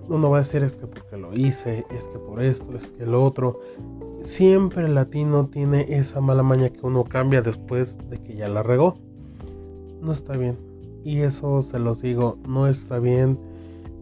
uno 0.08 0.30
va 0.30 0.38
a 0.38 0.40
decir 0.40 0.62
es 0.62 0.74
que 0.74 0.86
porque 0.86 1.16
lo 1.16 1.34
hice, 1.34 1.84
es 1.90 2.06
que 2.08 2.18
por 2.18 2.42
esto, 2.42 2.76
es 2.76 2.92
que 2.92 3.06
lo 3.06 3.24
otro. 3.24 3.60
Siempre 4.26 4.86
el 4.86 4.96
latino 4.96 5.46
tiene 5.46 5.86
esa 5.88 6.20
mala 6.20 6.42
maña 6.42 6.68
que 6.68 6.84
uno 6.84 7.04
cambia 7.04 7.42
después 7.42 7.96
de 8.10 8.18
que 8.18 8.34
ya 8.34 8.48
la 8.48 8.64
regó. 8.64 8.96
No 10.02 10.10
está 10.10 10.36
bien. 10.36 10.58
Y 11.04 11.20
eso 11.20 11.62
se 11.62 11.78
los 11.78 12.02
digo, 12.02 12.36
no 12.46 12.66
está 12.66 12.98
bien. 12.98 13.38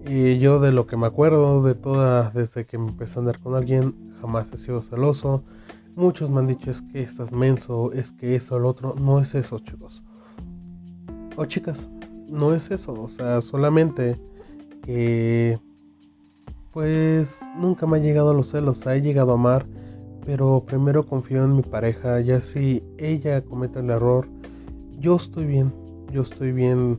Y 0.08 0.38
yo 0.38 0.60
de 0.60 0.72
lo 0.72 0.86
que 0.86 0.96
me 0.96 1.06
acuerdo 1.06 1.62
de 1.62 1.74
toda, 1.74 2.30
desde 2.30 2.64
que 2.64 2.76
empecé 2.76 3.18
a 3.18 3.20
andar 3.20 3.38
con 3.38 3.54
alguien, 3.54 3.94
jamás 4.22 4.50
he 4.50 4.56
sido 4.56 4.80
celoso. 4.80 5.42
Muchos 5.94 6.30
me 6.30 6.40
han 6.40 6.46
dicho 6.46 6.70
es 6.70 6.80
que 6.80 7.02
estás 7.02 7.30
menso, 7.30 7.92
es 7.92 8.10
que 8.10 8.34
esto 8.34 8.54
o 8.54 8.58
lo 8.58 8.70
otro. 8.70 8.94
No 8.98 9.20
es 9.20 9.34
eso, 9.34 9.58
chicos. 9.58 10.02
O 11.36 11.44
chicas, 11.44 11.90
no 12.30 12.54
es 12.54 12.70
eso. 12.70 12.94
O 12.94 13.10
sea, 13.10 13.42
solamente 13.42 14.18
que 14.82 15.58
pues 16.72 17.46
nunca 17.58 17.86
me 17.86 17.98
ha 17.98 18.00
llegado 18.00 18.30
a 18.30 18.34
los 18.34 18.48
celos, 18.48 18.86
he 18.86 19.02
llegado 19.02 19.32
a 19.32 19.34
amar, 19.34 19.66
pero 20.24 20.64
primero 20.66 21.06
confío 21.06 21.44
en 21.44 21.56
mi 21.56 21.62
pareja, 21.62 22.20
ya 22.20 22.40
si 22.40 22.82
ella 22.98 23.42
comete 23.42 23.80
el 23.80 23.90
error, 23.90 24.26
yo 24.98 25.16
estoy 25.16 25.46
bien, 25.46 25.72
yo 26.12 26.22
estoy 26.22 26.52
bien 26.52 26.98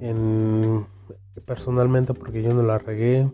en, 0.00 0.84
personalmente 1.46 2.14
porque 2.14 2.42
yo 2.42 2.52
no 2.52 2.62
la 2.62 2.78
regué, 2.78 3.30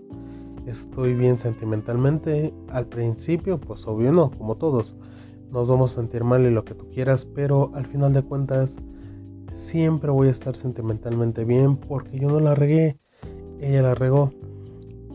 estoy 0.66 1.14
bien 1.14 1.36
sentimentalmente, 1.36 2.52
al 2.68 2.86
principio 2.86 3.58
pues 3.58 3.86
obvio 3.86 4.12
no, 4.12 4.30
como 4.30 4.56
todos, 4.56 4.94
nos 5.50 5.68
vamos 5.68 5.92
a 5.92 6.00
sentir 6.00 6.24
mal 6.24 6.44
y 6.46 6.50
lo 6.50 6.64
que 6.64 6.74
tú 6.74 6.88
quieras, 6.90 7.24
pero 7.24 7.70
al 7.74 7.86
final 7.86 8.12
de 8.12 8.22
cuentas 8.22 8.76
siempre 9.48 10.10
voy 10.10 10.28
a 10.28 10.32
estar 10.32 10.56
sentimentalmente 10.56 11.44
bien 11.44 11.76
porque 11.76 12.18
yo 12.18 12.28
no 12.28 12.40
la 12.40 12.54
regué, 12.54 12.98
ella 13.60 13.82
la 13.82 13.94
regó. 13.94 14.32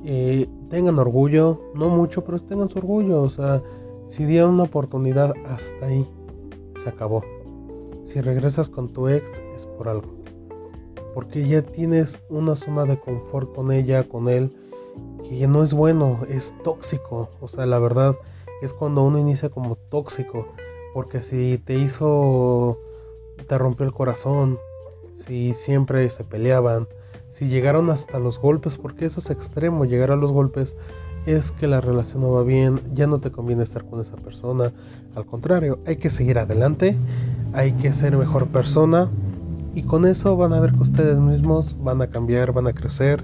Eh, 0.06 0.48
tengan 0.70 0.98
orgullo, 0.98 1.60
no 1.76 1.90
mucho, 1.90 2.24
pero 2.24 2.40
tengan 2.40 2.70
su 2.70 2.80
orgullo. 2.80 3.22
O 3.22 3.30
sea, 3.30 3.62
si 4.10 4.25
dieron 4.25 4.56
una 4.56 4.63
oportunidad, 4.63 5.36
hasta 5.46 5.86
ahí 5.86 6.04
se 6.84 6.89
acabó. 6.89 7.24
Si 8.06 8.20
regresas 8.22 8.68
con 8.68 8.89
tu 8.89 9.08
ex, 9.08 9.39
es 9.56 9.68
por 9.68 9.88
algo. 9.88 10.16
Porque 11.13 11.48
ya 11.48 11.62
tienes 11.62 12.20
una 12.28 12.56
zona 12.56 12.86
de 12.86 13.00
confort 13.00 13.54
con 13.54 13.72
ella, 13.72 14.04
con 14.04 14.28
él, 14.28 14.51
que 15.24 15.38
ya 15.38 15.48
no 15.48 15.62
es 15.62 15.75
bueno, 15.75 16.22
es 16.28 16.56
tóxico. 16.63 17.30
O 17.39 17.48
sea, 17.48 17.68
la 17.68 17.78
verdad 17.78 18.16
es 18.63 18.74
cuando 18.74 19.04
uno 19.04 19.20
inicia 19.20 19.50
como 19.50 19.75
tóxico. 19.75 20.48
Porque 20.96 21.22
si 21.22 21.60
te 21.60 21.75
hizo, 21.75 22.80
te 23.48 23.60
rompió 23.60 23.86
el 23.86 23.94
corazón, 23.94 24.58
si 25.12 25.54
siempre 25.54 26.10
se 26.10 26.24
peleaban, 26.24 26.88
si 27.30 27.48
llegaron 27.48 27.92
hasta 27.92 28.18
los 28.18 28.39
golpes, 28.39 28.75
porque 28.78 29.06
eso 29.06 29.20
es 29.20 29.30
extremo, 29.30 29.86
llegar 29.86 30.10
a 30.10 30.16
los 30.16 30.32
golpes 30.32 30.75
es 31.30 31.52
que 31.52 31.68
la 31.68 31.82
relación 31.82 32.22
no 32.22 32.32
va 32.32 32.44
bien, 32.44 32.82
ya 32.94 33.06
no 33.06 33.20
te 33.20 33.32
conviene 33.32 33.64
estar 33.64 33.86
con 33.86 34.02
esa 34.02 34.16
persona, 34.16 34.72
al 35.16 35.26
contrario, 35.26 35.80
hay 35.86 35.98
que 35.98 36.10
seguir 36.10 36.40
adelante, 36.40 36.96
hay 37.54 37.74
que 37.74 37.94
ser 37.94 38.18
mejor 38.18 38.48
persona 38.48 39.10
y 39.76 39.84
con 39.84 40.06
eso 40.06 40.36
van 40.36 40.54
a 40.54 40.60
ver 40.60 40.74
que 40.74 40.82
ustedes 40.82 41.20
mismos 41.20 41.78
van 41.84 42.02
a 42.02 42.08
cambiar, 42.08 42.52
van 42.52 42.68
a 42.68 42.74
crecer. 42.74 43.24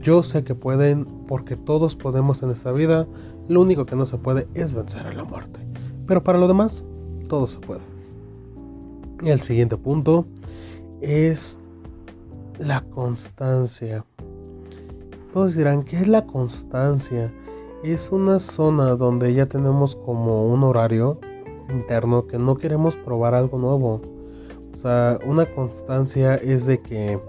Yo 0.00 0.22
sé 0.22 0.44
que 0.44 0.54
pueden, 0.54 1.04
porque 1.26 1.56
todos 1.56 1.96
podemos 1.96 2.42
en 2.42 2.50
esta 2.50 2.72
vida, 2.72 3.06
lo 3.48 3.60
único 3.62 3.86
que 3.86 3.96
no 3.96 4.06
se 4.06 4.18
puede 4.18 4.46
es 4.54 4.72
vencer 4.72 5.06
a 5.06 5.12
la 5.12 5.24
muerte. 5.24 5.60
Pero 6.06 6.22
para 6.22 6.38
lo 6.38 6.48
demás, 6.48 6.84
todo 7.28 7.46
se 7.46 7.58
puede. 7.60 7.80
Y 9.22 9.30
el 9.30 9.40
siguiente 9.40 9.76
punto 9.76 10.26
es 11.00 11.58
la 12.58 12.82
constancia. 12.82 14.04
Todos 15.32 15.54
dirán, 15.54 15.84
¿qué 15.84 15.96
es 15.96 16.08
la 16.08 16.26
constancia? 16.26 17.32
Es 17.84 18.10
una 18.10 18.40
zona 18.40 18.96
donde 18.96 19.32
ya 19.32 19.46
tenemos 19.46 19.94
como 19.94 20.44
un 20.46 20.64
horario 20.64 21.20
interno 21.68 22.26
que 22.26 22.36
no 22.36 22.56
queremos 22.56 22.96
probar 22.96 23.34
algo 23.34 23.56
nuevo. 23.56 24.00
O 24.72 24.76
sea, 24.76 25.20
una 25.24 25.46
constancia 25.54 26.34
es 26.34 26.66
de 26.66 26.80
que... 26.80 27.20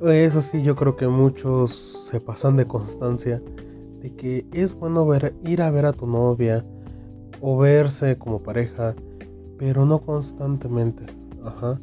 Eso 0.00 0.40
sí, 0.40 0.62
yo 0.62 0.76
creo 0.76 0.96
que 0.96 1.08
muchos 1.08 2.06
se 2.08 2.20
pasan 2.20 2.56
de 2.56 2.66
constancia. 2.66 3.42
De 4.00 4.14
que 4.14 4.46
es 4.52 4.74
bueno 4.74 5.06
ver, 5.06 5.34
ir 5.44 5.60
a 5.60 5.70
ver 5.70 5.84
a 5.84 5.92
tu 5.92 6.06
novia 6.06 6.64
o 7.42 7.58
verse 7.58 8.16
como 8.16 8.42
pareja, 8.42 8.94
pero 9.58 9.84
no 9.84 9.98
constantemente. 9.98 11.04
Ajá. 11.44 11.78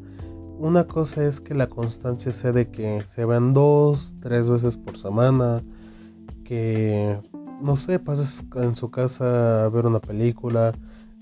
Una 0.59 0.85
cosa 0.85 1.25
es 1.25 1.41
que 1.41 1.53
la 1.53 1.67
constancia 1.67 2.31
sea 2.31 2.51
de 2.51 2.69
que 2.69 3.03
se 3.07 3.25
vean 3.25 3.53
dos, 3.53 4.13
tres 4.21 4.49
veces 4.49 4.77
por 4.77 4.97
semana, 4.97 5.61
que 6.45 7.19
no 7.61 7.75
sé, 7.75 7.99
pases 7.99 8.43
en 8.55 8.75
su 8.75 8.89
casa 8.89 9.65
a 9.65 9.69
ver 9.69 9.85
una 9.85 9.99
película, 9.99 10.73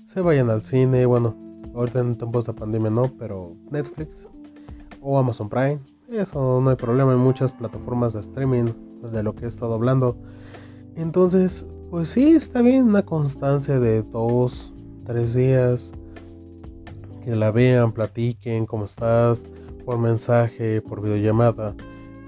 se 0.02 0.20
vayan 0.20 0.50
al 0.50 0.62
cine, 0.62 1.04
bueno, 1.06 1.36
ahorita 1.74 2.00
en 2.00 2.14
tiempos 2.16 2.46
de 2.46 2.52
pandemia 2.52 2.90
no, 2.90 3.10
pero 3.18 3.56
Netflix 3.70 4.28
o 5.00 5.18
Amazon 5.18 5.48
Prime, 5.48 5.80
eso 6.08 6.60
no 6.60 6.70
hay 6.70 6.76
problema, 6.76 7.12
hay 7.12 7.18
muchas 7.18 7.52
plataformas 7.52 8.12
de 8.12 8.20
streaming 8.20 8.72
de 9.12 9.22
lo 9.22 9.34
que 9.34 9.46
he 9.46 9.48
estado 9.48 9.74
hablando. 9.74 10.16
Entonces, 10.96 11.66
pues 11.90 12.10
sí, 12.10 12.30
está 12.30 12.62
bien 12.62 12.86
una 12.86 13.02
constancia 13.02 13.80
de 13.80 14.02
dos, 14.02 14.72
tres 15.04 15.34
días 15.34 15.92
que 17.24 17.34
la 17.34 17.50
vean, 17.50 17.92
platiquen 17.92 18.66
cómo 18.66 18.84
estás, 18.84 19.46
por 19.84 19.98
mensaje, 19.98 20.82
por 20.82 21.00
videollamada, 21.00 21.74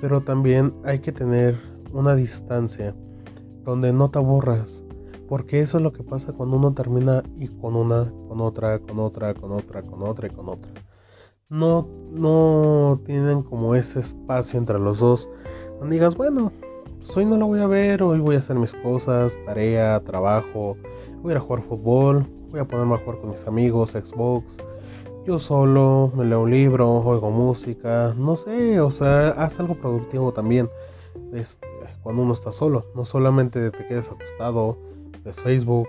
pero 0.01 0.23
también 0.23 0.75
hay 0.85 1.01
que 1.01 1.13
tener 1.13 1.59
una 1.93 2.15
distancia 2.15 2.95
donde 3.63 3.93
no 3.93 4.11
te 4.11 4.19
aburras, 4.19 4.85
porque 5.29 5.61
eso 5.61 5.79
es 5.79 5.83
lo 5.83 5.93
que 5.93 6.03
pasa 6.03 6.33
cuando 6.33 6.57
uno 6.57 6.73
termina 6.73 7.23
y 7.37 7.49
con 7.49 7.77
una, 7.77 8.11
con 8.29 8.41
otra, 8.41 8.79
con 8.79 8.99
otra, 8.99 9.35
con 9.35 9.53
otra, 9.53 9.83
con 9.83 10.03
otra 10.03 10.29
y 10.29 10.31
con 10.31 10.49
otra. 10.49 10.71
No, 11.49 11.87
no 12.11 13.01
tienen 13.05 13.43
como 13.43 13.75
ese 13.75 14.01
espacio 14.01 14.59
entre 14.59 14.79
los 14.79 14.99
dos. 14.99 15.31
No 15.81 15.89
digas, 15.89 16.17
bueno, 16.17 16.51
pues 16.99 17.17
hoy 17.17 17.25
no 17.25 17.37
lo 17.37 17.47
voy 17.47 17.61
a 17.61 17.67
ver, 17.67 18.03
hoy 18.03 18.19
voy 18.19 18.37
a 18.37 18.39
hacer 18.39 18.57
mis 18.57 18.75
cosas, 18.75 19.39
tarea, 19.45 20.01
trabajo, 20.01 20.77
voy 21.23 21.35
a 21.35 21.41
jugar 21.41 21.63
fútbol, 21.63 22.27
voy 22.51 22.61
a 22.61 22.65
ponerme 22.65 22.95
a 22.95 22.99
jugar 22.99 23.21
con 23.21 23.31
mis 23.31 23.47
amigos, 23.47 23.91
Xbox, 23.91 24.59
yo 25.27 25.41
solo, 25.41 26.13
me 26.15 26.25
leo 26.25 26.43
un 26.43 26.51
libro, 26.53 26.89
oigo 26.89 27.31
música, 27.33 28.15
no 28.17 28.37
sé, 28.37 28.81
o 28.81 28.91
sea, 28.91 29.31
haz 29.31 29.59
algo 29.59 29.75
productivo 29.75 30.33
también. 30.33 30.71
Es 31.35 31.59
cuando 32.05 32.23
uno 32.23 32.33
está 32.33 32.53
solo, 32.53 32.85
no 32.95 33.05
solamente 33.05 33.73
te 33.73 33.87
quedes 33.89 34.09
acostado, 34.09 34.79
ves 35.25 35.41
Facebook, 35.41 35.89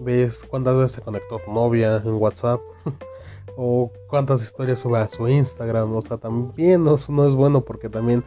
ves 0.00 0.44
cuántas 0.50 0.76
veces 0.76 0.92
se 0.92 1.00
conectó 1.00 1.38
tu 1.38 1.50
novia 1.50 1.96
en 2.04 2.12
WhatsApp 2.14 2.60
o 3.56 3.90
cuántas 4.10 4.42
historias 4.42 4.80
sube 4.80 4.98
a 4.98 5.08
su 5.08 5.26
Instagram, 5.26 5.96
o 5.96 6.02
sea, 6.02 6.18
también 6.18 6.84
no, 6.84 6.96
no 7.08 7.26
es 7.26 7.34
bueno 7.34 7.62
porque 7.62 7.88
también 7.88 8.22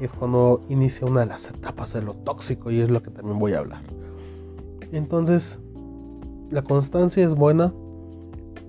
es 0.00 0.12
cuando 0.12 0.60
inicia 0.68 1.06
una 1.06 1.20
de 1.20 1.26
las 1.26 1.48
etapas 1.48 1.92
de 1.92 2.02
lo 2.02 2.14
tóxico 2.14 2.72
y 2.72 2.80
es 2.80 2.90
lo 2.90 3.00
que 3.00 3.10
también 3.10 3.38
voy 3.38 3.54
a 3.54 3.60
hablar. 3.60 3.82
Entonces, 4.90 5.60
la 6.50 6.62
constancia 6.62 7.24
es 7.24 7.36
buena, 7.36 7.72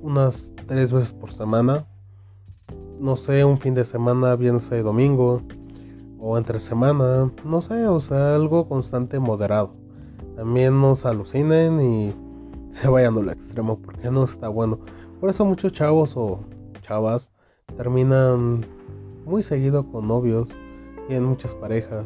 unas 0.03 0.54
tres 0.67 0.93
veces 0.93 1.13
por 1.13 1.31
semana. 1.31 1.85
No 2.99 3.15
sé, 3.15 3.43
un 3.43 3.57
fin 3.57 3.73
de 3.73 3.83
semana, 3.83 4.35
viernes 4.35 4.71
y 4.71 4.77
domingo. 4.77 5.41
O 6.19 6.37
entre 6.37 6.59
semana. 6.59 7.31
No 7.43 7.61
sé, 7.61 7.87
o 7.87 7.99
sea, 7.99 8.35
algo 8.35 8.67
constante 8.67 9.19
moderado. 9.19 9.71
También 10.35 10.79
no 10.81 10.95
se 10.95 11.07
alucinen 11.07 11.79
y 11.79 12.13
se 12.69 12.87
vayan 12.87 13.17
al 13.17 13.29
extremo 13.29 13.79
porque 13.79 14.09
no 14.09 14.23
está 14.23 14.47
bueno. 14.47 14.79
Por 15.19 15.29
eso 15.29 15.45
muchos 15.45 15.71
chavos 15.71 16.15
o 16.17 16.39
chavas 16.81 17.31
terminan 17.77 18.65
muy 19.25 19.43
seguido 19.43 19.89
con 19.91 20.07
novios 20.07 20.57
y 21.09 21.13
en 21.13 21.23
muchas 21.23 21.55
parejas. 21.55 22.05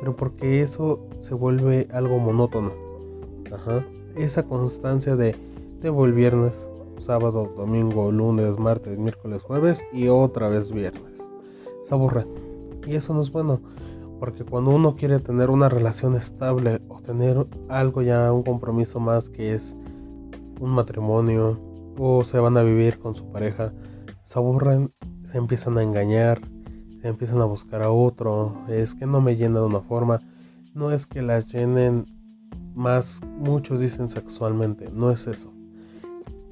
Pero 0.00 0.16
porque 0.16 0.62
eso 0.62 1.00
se 1.18 1.34
vuelve 1.34 1.88
algo 1.92 2.18
monótono. 2.18 2.72
Ajá. 3.52 3.84
Esa 4.16 4.42
constancia 4.44 5.16
de 5.16 5.34
voy 5.90 6.08
el 6.08 6.14
viernes, 6.14 6.68
sábado, 7.08 7.50
domingo, 7.56 8.12
lunes, 8.12 8.58
martes, 8.58 8.98
miércoles, 8.98 9.40
jueves 9.40 9.82
y 9.94 10.08
otra 10.08 10.50
vez 10.50 10.70
viernes. 10.70 11.26
Se 11.82 11.94
aburre. 11.94 12.26
Y 12.86 12.96
eso 12.96 13.14
no 13.14 13.22
es 13.22 13.32
bueno. 13.32 13.62
Porque 14.20 14.44
cuando 14.44 14.72
uno 14.72 14.94
quiere 14.94 15.18
tener 15.18 15.48
una 15.48 15.70
relación 15.70 16.14
estable 16.14 16.82
o 16.88 17.00
tener 17.00 17.46
algo 17.70 18.02
ya, 18.02 18.30
un 18.30 18.42
compromiso 18.42 19.00
más 19.00 19.30
que 19.30 19.54
es 19.54 19.74
un 20.60 20.68
matrimonio 20.68 21.58
o 21.96 22.24
se 22.24 22.38
van 22.40 22.58
a 22.58 22.62
vivir 22.62 22.98
con 22.98 23.14
su 23.14 23.24
pareja, 23.32 23.72
se 24.22 24.38
aburren, 24.38 24.92
se 25.24 25.38
empiezan 25.38 25.78
a 25.78 25.82
engañar, 25.82 26.42
se 27.00 27.08
empiezan 27.08 27.40
a 27.40 27.46
buscar 27.46 27.82
a 27.82 27.90
otro, 27.90 28.54
es 28.68 28.94
que 28.94 29.06
no 29.06 29.22
me 29.22 29.34
llena 29.34 29.60
de 29.60 29.66
una 29.66 29.80
forma, 29.80 30.20
no 30.74 30.92
es 30.92 31.06
que 31.06 31.22
la 31.22 31.40
llenen 31.40 32.04
más, 32.74 33.22
muchos 33.38 33.80
dicen 33.80 34.10
sexualmente, 34.10 34.90
no 34.92 35.10
es 35.10 35.26
eso. 35.26 35.57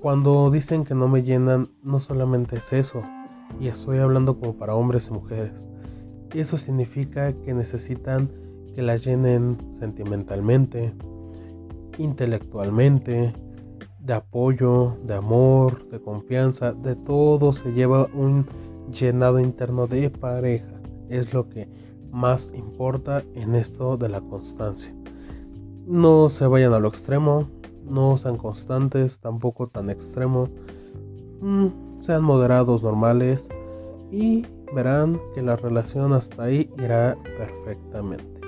Cuando 0.01 0.51
dicen 0.51 0.85
que 0.85 0.95
no 0.95 1.09
me 1.09 1.23
llenan, 1.23 1.69
no 1.83 1.99
solamente 2.01 2.57
es 2.57 2.73
eso, 2.73 3.03
y 3.61 3.69
estoy 3.69 3.99
hablando 3.99 4.39
como 4.39 4.55
para 4.55 4.75
hombres 4.75 5.09
y 5.09 5.13
mujeres. 5.13 5.69
Eso 6.35 6.57
significa 6.57 7.33
que 7.33 7.55
necesitan 7.55 8.31
que 8.75 8.83
la 8.83 8.97
llenen 8.97 9.57
sentimentalmente, 9.73 10.93
intelectualmente, 11.99 13.33
de 14.01 14.13
apoyo, 14.13 14.97
de 15.05 15.15
amor, 15.15 15.89
de 15.89 16.01
confianza, 16.01 16.73
de 16.73 16.95
todo 16.95 17.53
se 17.53 17.73
lleva 17.73 18.07
un 18.15 18.47
llenado 18.93 19.41
interno 19.41 19.87
de 19.87 20.11
pareja. 20.11 20.81
Es 21.09 21.35
lo 21.35 21.49
que 21.49 21.69
más 22.13 22.53
importa 22.55 23.25
en 23.35 23.55
esto 23.55 23.97
de 23.97 24.09
la 24.09 24.21
constancia. 24.21 24.95
No 25.87 26.29
se 26.29 26.47
vayan 26.47 26.73
a 26.73 26.79
lo 26.79 26.89
extremo, 26.89 27.49
no 27.89 28.17
sean 28.17 28.37
constantes, 28.37 29.19
tampoco 29.19 29.69
tan 29.69 29.91
extremo. 29.91 30.49
Mm, 31.41 31.67
sean 32.01 32.25
moderados, 32.25 32.83
normales 32.83 33.49
y 34.11 34.47
verán 34.75 35.21
que 35.35 35.43
la 35.43 35.57
relación 35.57 36.13
hasta 36.13 36.45
ahí 36.45 36.71
irá 36.79 37.17
perfectamente. 37.39 38.41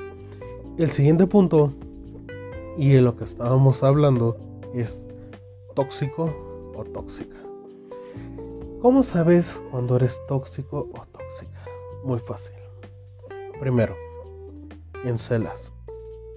El 0.76 0.90
siguiente 0.90 1.26
punto 1.26 1.72
y 2.76 2.90
de 2.90 3.00
lo 3.00 3.16
que 3.16 3.24
estábamos 3.24 3.82
hablando 3.82 4.36
es 4.72 5.10
tóxico 5.74 6.32
o 6.76 6.84
tóxica. 6.84 7.36
¿Cómo 8.80 9.02
sabes 9.02 9.60
cuando 9.72 9.96
eres 9.96 10.20
tóxico 10.28 10.88
o 10.92 11.06
tóxica? 11.06 11.64
Muy 12.04 12.20
fácil. 12.20 12.54
Primero, 13.58 13.96
encelas. 15.04 15.72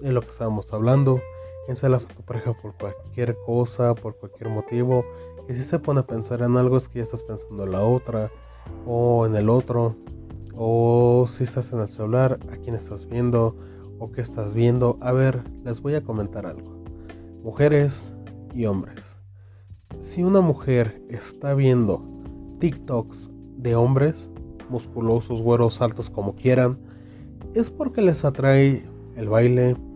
De 0.00 0.12
lo 0.12 0.20
que 0.20 0.30
estábamos 0.30 0.72
hablando, 0.72 1.20
encelas 1.68 2.06
a 2.06 2.14
tu 2.14 2.22
pareja 2.22 2.52
por 2.54 2.74
cualquier 2.74 3.36
cosa, 3.46 3.94
por 3.94 4.16
cualquier 4.16 4.50
motivo. 4.50 5.04
Y 5.48 5.54
si 5.54 5.62
se 5.62 5.78
pone 5.78 6.00
a 6.00 6.06
pensar 6.06 6.42
en 6.42 6.56
algo 6.56 6.76
es 6.76 6.88
que 6.88 6.98
ya 6.98 7.02
estás 7.02 7.22
pensando 7.22 7.64
en 7.64 7.72
la 7.72 7.84
otra 7.84 8.30
o 8.86 9.26
en 9.26 9.34
el 9.36 9.48
otro. 9.48 9.96
O 10.54 11.26
si 11.28 11.44
estás 11.44 11.72
en 11.72 11.80
el 11.80 11.88
celular, 11.88 12.38
a 12.52 12.56
quién 12.56 12.74
estás 12.74 13.06
viendo 13.06 13.56
o 13.98 14.12
qué 14.12 14.20
estás 14.20 14.54
viendo. 14.54 14.98
A 15.00 15.12
ver, 15.12 15.42
les 15.64 15.80
voy 15.80 15.94
a 15.94 16.02
comentar 16.02 16.46
algo. 16.46 16.82
Mujeres 17.42 18.14
y 18.54 18.66
hombres 18.66 19.22
si 20.02 20.22
una 20.24 20.40
mujer 20.40 21.00
está 21.08 21.54
viendo 21.54 22.02
TikToks 22.58 23.30
de 23.58 23.76
hombres, 23.76 24.30
musculosos, 24.68 25.40
güeros, 25.40 25.80
altos, 25.80 26.10
como 26.10 26.34
quieran, 26.34 26.78
es 27.54 27.70
porque 27.70 28.02
les 28.02 28.24
atrae 28.24 28.84
el 29.16 29.28
baile 29.28 29.76
que 29.76 29.91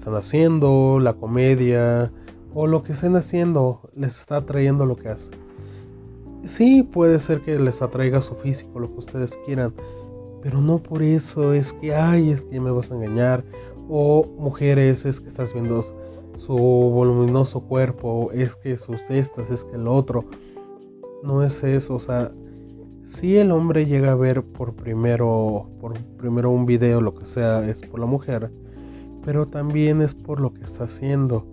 están 0.00 0.14
haciendo, 0.14 0.98
la 0.98 1.12
comedia 1.12 2.10
o 2.54 2.66
lo 2.66 2.82
que 2.82 2.92
estén 2.92 3.16
haciendo, 3.16 3.90
les 3.94 4.18
está 4.18 4.38
atrayendo 4.38 4.86
lo 4.86 4.96
que 4.96 5.10
hacen. 5.10 5.38
Sí, 6.42 6.82
puede 6.82 7.18
ser 7.18 7.42
que 7.42 7.58
les 7.58 7.82
atraiga 7.82 8.22
su 8.22 8.34
físico, 8.36 8.80
lo 8.80 8.90
que 8.90 9.00
ustedes 9.00 9.38
quieran, 9.44 9.74
pero 10.42 10.62
no 10.62 10.78
por 10.78 11.02
eso 11.02 11.52
es 11.52 11.74
que, 11.74 11.94
ay, 11.94 12.30
es 12.30 12.46
que 12.46 12.58
me 12.60 12.70
vas 12.70 12.90
a 12.90 12.94
engañar, 12.94 13.44
o 13.90 14.24
mujeres, 14.38 15.04
es 15.04 15.20
que 15.20 15.28
estás 15.28 15.52
viendo 15.52 15.84
su 16.36 16.56
voluminoso 16.56 17.60
cuerpo, 17.60 18.30
es 18.32 18.56
que 18.56 18.78
sus 18.78 19.04
testas, 19.04 19.50
es 19.50 19.66
que 19.66 19.76
el 19.76 19.86
otro. 19.86 20.24
No 21.22 21.44
es 21.44 21.62
eso, 21.62 21.96
o 21.96 22.00
sea, 22.00 22.32
si 23.02 23.36
el 23.36 23.52
hombre 23.52 23.84
llega 23.84 24.12
a 24.12 24.14
ver 24.14 24.42
por 24.42 24.72
primero, 24.72 25.68
por 25.78 25.92
primero 26.16 26.48
un 26.48 26.64
video, 26.64 27.02
lo 27.02 27.14
que 27.14 27.26
sea, 27.26 27.68
es 27.68 27.82
por 27.82 28.00
la 28.00 28.06
mujer, 28.06 28.50
pero 29.24 29.46
también 29.46 30.02
es 30.02 30.14
por 30.14 30.40
lo 30.40 30.52
que 30.52 30.64
está 30.64 30.84
haciendo. 30.84 31.46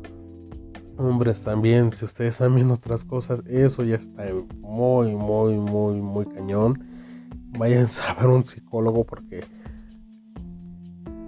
Hombres 0.97 1.43
también, 1.43 1.91
si 1.91 2.05
ustedes 2.05 2.35
están 2.35 2.55
viendo 2.55 2.73
otras 2.73 3.05
cosas, 3.05 3.43
eso 3.47 3.83
ya 3.83 3.95
está 3.95 4.25
muy, 4.61 5.15
muy, 5.15 5.55
muy, 5.55 6.01
muy 6.01 6.25
cañón. 6.25 6.83
Vayan 7.57 7.87
a 8.07 8.13
ver 8.15 8.29
un 8.29 8.43
psicólogo 8.43 9.03
porque 9.03 9.43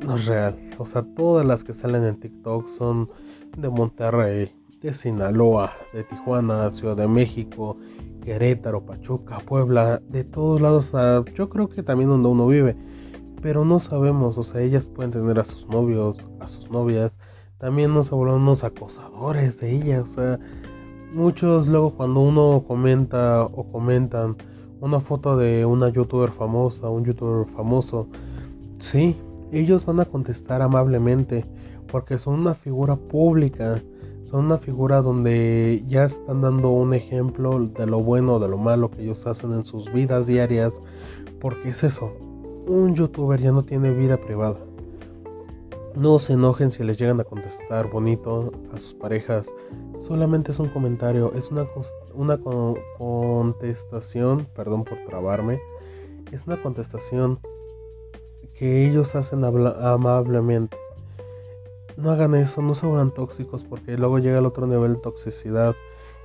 no 0.06 0.16
es 0.16 0.26
real. 0.26 0.58
O 0.78 0.86
sea, 0.86 1.04
todas 1.16 1.46
las 1.46 1.64
que 1.64 1.74
salen 1.74 2.04
en 2.04 2.20
TikTok 2.20 2.68
son 2.68 3.10
de 3.58 3.70
Monterrey, 3.70 4.52
de 4.82 4.94
Sinaloa, 4.94 5.74
de 5.94 6.04
Tijuana, 6.04 6.72
Ciudad 6.72 6.96
de 6.96 7.08
México, 7.08 7.78
Querétaro, 8.22 8.86
Pachuca, 8.86 9.40
Puebla, 9.40 10.02
de 10.10 10.24
todos 10.24 10.62
lados, 10.62 10.94
yo 11.36 11.50
creo 11.50 11.70
que 11.70 11.84
también 11.84 12.10
donde 12.10 12.30
uno 12.30 12.48
vive, 12.48 12.76
pero 13.42 13.66
no 13.66 13.80
sabemos, 13.80 14.38
o 14.38 14.44
sea, 14.44 14.62
ellas 14.62 14.88
pueden 14.88 15.12
tener 15.12 15.40
a 15.40 15.46
sus 15.46 15.68
novios, 15.68 16.18
a 16.40 16.48
sus 16.48 16.70
novias, 16.70 17.20
también 17.58 17.94
nos 17.94 18.12
unos 18.12 18.64
acosadores 18.64 19.60
de 19.60 19.72
ellas, 19.72 20.02
o 20.02 20.22
sea, 20.22 20.40
muchos 21.14 21.68
luego 21.68 21.92
cuando 21.92 22.22
uno 22.22 22.64
comenta 22.68 23.44
o 23.44 23.70
comentan 23.72 24.36
una 24.82 25.00
foto 25.00 25.36
de 25.36 25.66
una 25.66 25.90
youtuber 25.90 26.30
famosa, 26.30 26.90
un 26.90 27.04
youtuber 27.04 27.48
famoso, 27.48 28.08
sí, 28.78 29.18
ellos 29.52 29.86
van 29.86 30.00
a 30.00 30.06
contestar 30.06 30.62
amablemente, 30.62 31.44
porque 31.92 32.18
son 32.20 32.42
una 32.42 32.54
figura 32.54 32.96
pública, 32.96 33.82
son 34.24 34.46
una 34.46 34.58
figura 34.58 35.02
donde 35.02 35.84
ya 35.88 36.06
están 36.06 36.42
dando 36.42 36.70
un 36.70 36.94
ejemplo 36.94 37.60
de 37.60 37.88
lo 37.88 38.00
bueno 38.00 38.36
o 38.36 38.40
de 38.40 38.48
lo 38.48 38.58
malo 38.58 38.92
que 38.92 39.02
ellos 39.02 39.26
hacen 39.26 39.52
en 39.54 39.66
sus 39.66 39.92
vidas 39.92 40.28
diarias, 40.28 40.82
porque 41.42 41.70
es 41.70 41.84
eso, 41.84 42.14
un 42.70 42.94
youtuber 42.94 43.42
ya 43.42 43.52
no 43.52 43.64
tiene 43.64 43.92
vida 43.92 44.16
privada. 44.16 44.60
No 45.96 46.20
se 46.20 46.34
enojen 46.34 46.72
si 46.72 46.84
les 46.84 46.98
llegan 47.00 47.20
a 47.20 47.24
contestar 47.24 47.90
bonito 47.90 48.52
a 48.72 48.78
sus 48.78 48.94
parejas, 48.94 49.54
solamente 50.00 50.52
es 50.52 50.60
un 50.60 50.70
comentario, 50.70 51.34
es 51.34 51.50
una, 51.50 51.68
una 52.14 52.40
contestación, 52.98 54.46
perdón 54.56 54.84
por 54.84 55.00
trabarme, 55.08 55.60
es 56.32 56.46
una 56.46 56.62
contestación 56.62 57.40
que 58.54 58.88
ellos 58.88 59.16
hacen 59.16 59.44
amablemente 59.44 60.78
no 62.00 62.12
hagan 62.12 62.34
eso, 62.36 62.62
no 62.62 62.76
se 62.76 62.88
hagan 62.88 63.12
tóxicos 63.14 63.64
porque 63.64 63.98
luego 63.98 64.20
llega 64.20 64.40
el 64.40 64.46
otro 64.46 64.66
nivel 64.66 64.94
de 64.94 65.00
toxicidad 65.02 65.76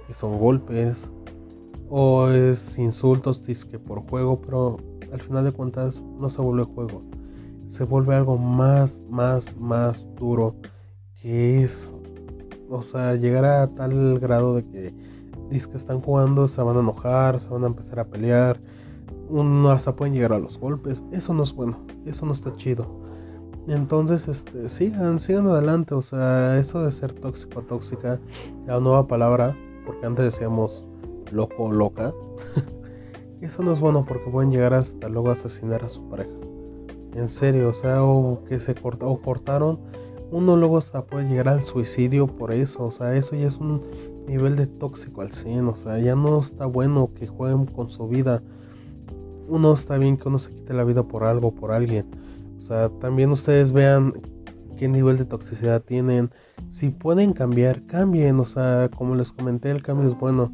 que 0.07 0.15
son 0.15 0.39
golpes 0.39 1.11
o 1.97 2.29
es 2.29 2.77
insultos 2.77 3.39
que 3.39 3.79
por 3.79 4.01
juego, 4.11 4.41
pero 4.41 4.79
al 5.13 5.21
final 5.21 5.45
de 5.45 5.53
cuentas 5.53 6.05
no 6.19 6.29
se 6.29 6.43
vuelve 6.43 6.65
juego, 6.65 7.05
se 7.67 7.85
vuelve 7.85 8.17
algo 8.17 8.37
más, 8.37 9.01
más, 9.09 9.57
más 9.59 10.09
duro 10.17 10.57
que 11.23 11.61
es, 11.61 11.97
o 12.69 12.83
sea, 12.83 13.15
llegar 13.15 13.45
a 13.45 13.69
tal 13.69 14.19
grado 14.19 14.57
de 14.57 14.65
que 14.65 14.93
dis 15.51 15.69
que 15.69 15.77
están 15.77 16.01
jugando, 16.01 16.49
se 16.49 16.61
van 16.63 16.77
a 16.79 16.81
enojar, 16.81 17.39
se 17.39 17.49
van 17.49 17.63
a 17.63 17.69
empezar 17.69 18.01
a 18.01 18.05
pelear, 18.05 18.59
uno 19.29 19.71
hasta 19.71 19.95
pueden 19.95 20.15
llegar 20.15 20.33
a 20.33 20.41
los 20.41 20.59
golpes, 20.59 21.05
eso 21.13 21.33
no 21.33 21.45
es 21.45 21.55
bueno, 21.55 21.79
eso 22.07 22.27
no 22.27 22.33
está 22.33 22.53
chido 22.57 23.05
entonces, 23.67 24.29
este, 24.29 24.69
sigan, 24.69 25.19
sigan 25.19 25.47
adelante. 25.47 25.95
O 25.95 26.03
sea, 26.03 26.59
eso 26.59 26.85
de 26.85 26.91
ser 26.91 27.15
tóxico, 27.15 27.63
tóxica, 27.63 28.21
la 28.67 28.79
nueva 28.79 29.07
palabra, 29.07 29.57
porque 29.87 30.05
antes 30.05 30.25
decíamos 30.27 30.85
loco, 31.33 31.71
loca. 31.71 32.13
eso 33.41 33.63
no 33.63 33.73
es 33.73 33.81
bueno 33.81 34.05
porque 34.07 34.31
pueden 34.31 34.51
llegar 34.51 34.75
hasta 34.75 35.09
luego 35.09 35.29
a 35.29 35.33
asesinar 35.33 35.85
a 35.85 35.89
su 35.89 36.09
pareja. 36.09 36.33
En 37.15 37.29
serio, 37.29 37.69
o 37.69 37.75
sea, 37.75 38.03
o 38.03 38.43
que 38.45 38.59
se 38.59 38.75
corta, 38.75 39.07
o 39.07 39.21
cortaron. 39.21 39.79
Uno 40.31 40.57
luego 40.57 40.79
hasta 40.79 41.05
puede 41.05 41.29
llegar 41.29 41.49
al 41.49 41.63
suicidio 41.63 42.27
por 42.27 42.53
eso. 42.53 42.87
O 42.87 42.91
sea, 42.91 43.15
eso 43.15 43.37
ya 43.37 43.47
es 43.47 43.59
un 43.59 43.83
nivel 44.27 44.57
de 44.57 44.67
tóxico 44.67 45.23
al 45.23 45.33
100. 45.33 45.69
O 45.69 45.77
sea, 45.77 45.99
ya 45.99 46.17
no 46.17 46.41
está 46.41 46.67
bueno 46.67 47.11
que 47.15 47.27
jueguen 47.27 47.67
con 47.67 47.91
su 47.91 48.09
vida. 48.09 48.43
Uno 49.49 49.73
está 49.73 49.99
bien 49.99 50.17
que 50.17 50.29
uno 50.29 50.39
se 50.39 50.51
quite 50.51 50.75
la 50.75 50.85
vida 50.85 51.03
por 51.03 51.25
algo, 51.25 51.55
por 51.55 51.71
alguien 51.71 52.07
o 52.65 52.67
sea, 52.67 52.89
también 52.89 53.31
ustedes 53.31 53.73
vean 53.73 54.15
qué 54.79 54.89
nivel 54.89 55.19
de 55.19 55.27
toxicidad 55.27 55.83
tienen. 55.83 56.31
Si 56.71 56.89
pueden 56.89 57.35
cambiar, 57.35 57.85
cambien. 57.85 58.41
O 58.41 58.47
sea, 58.47 58.89
como 58.97 59.15
les 59.15 59.33
comenté, 59.33 59.71
el 59.71 59.83
cambio 59.83 60.09
es 60.09 60.19
bueno. 60.19 60.51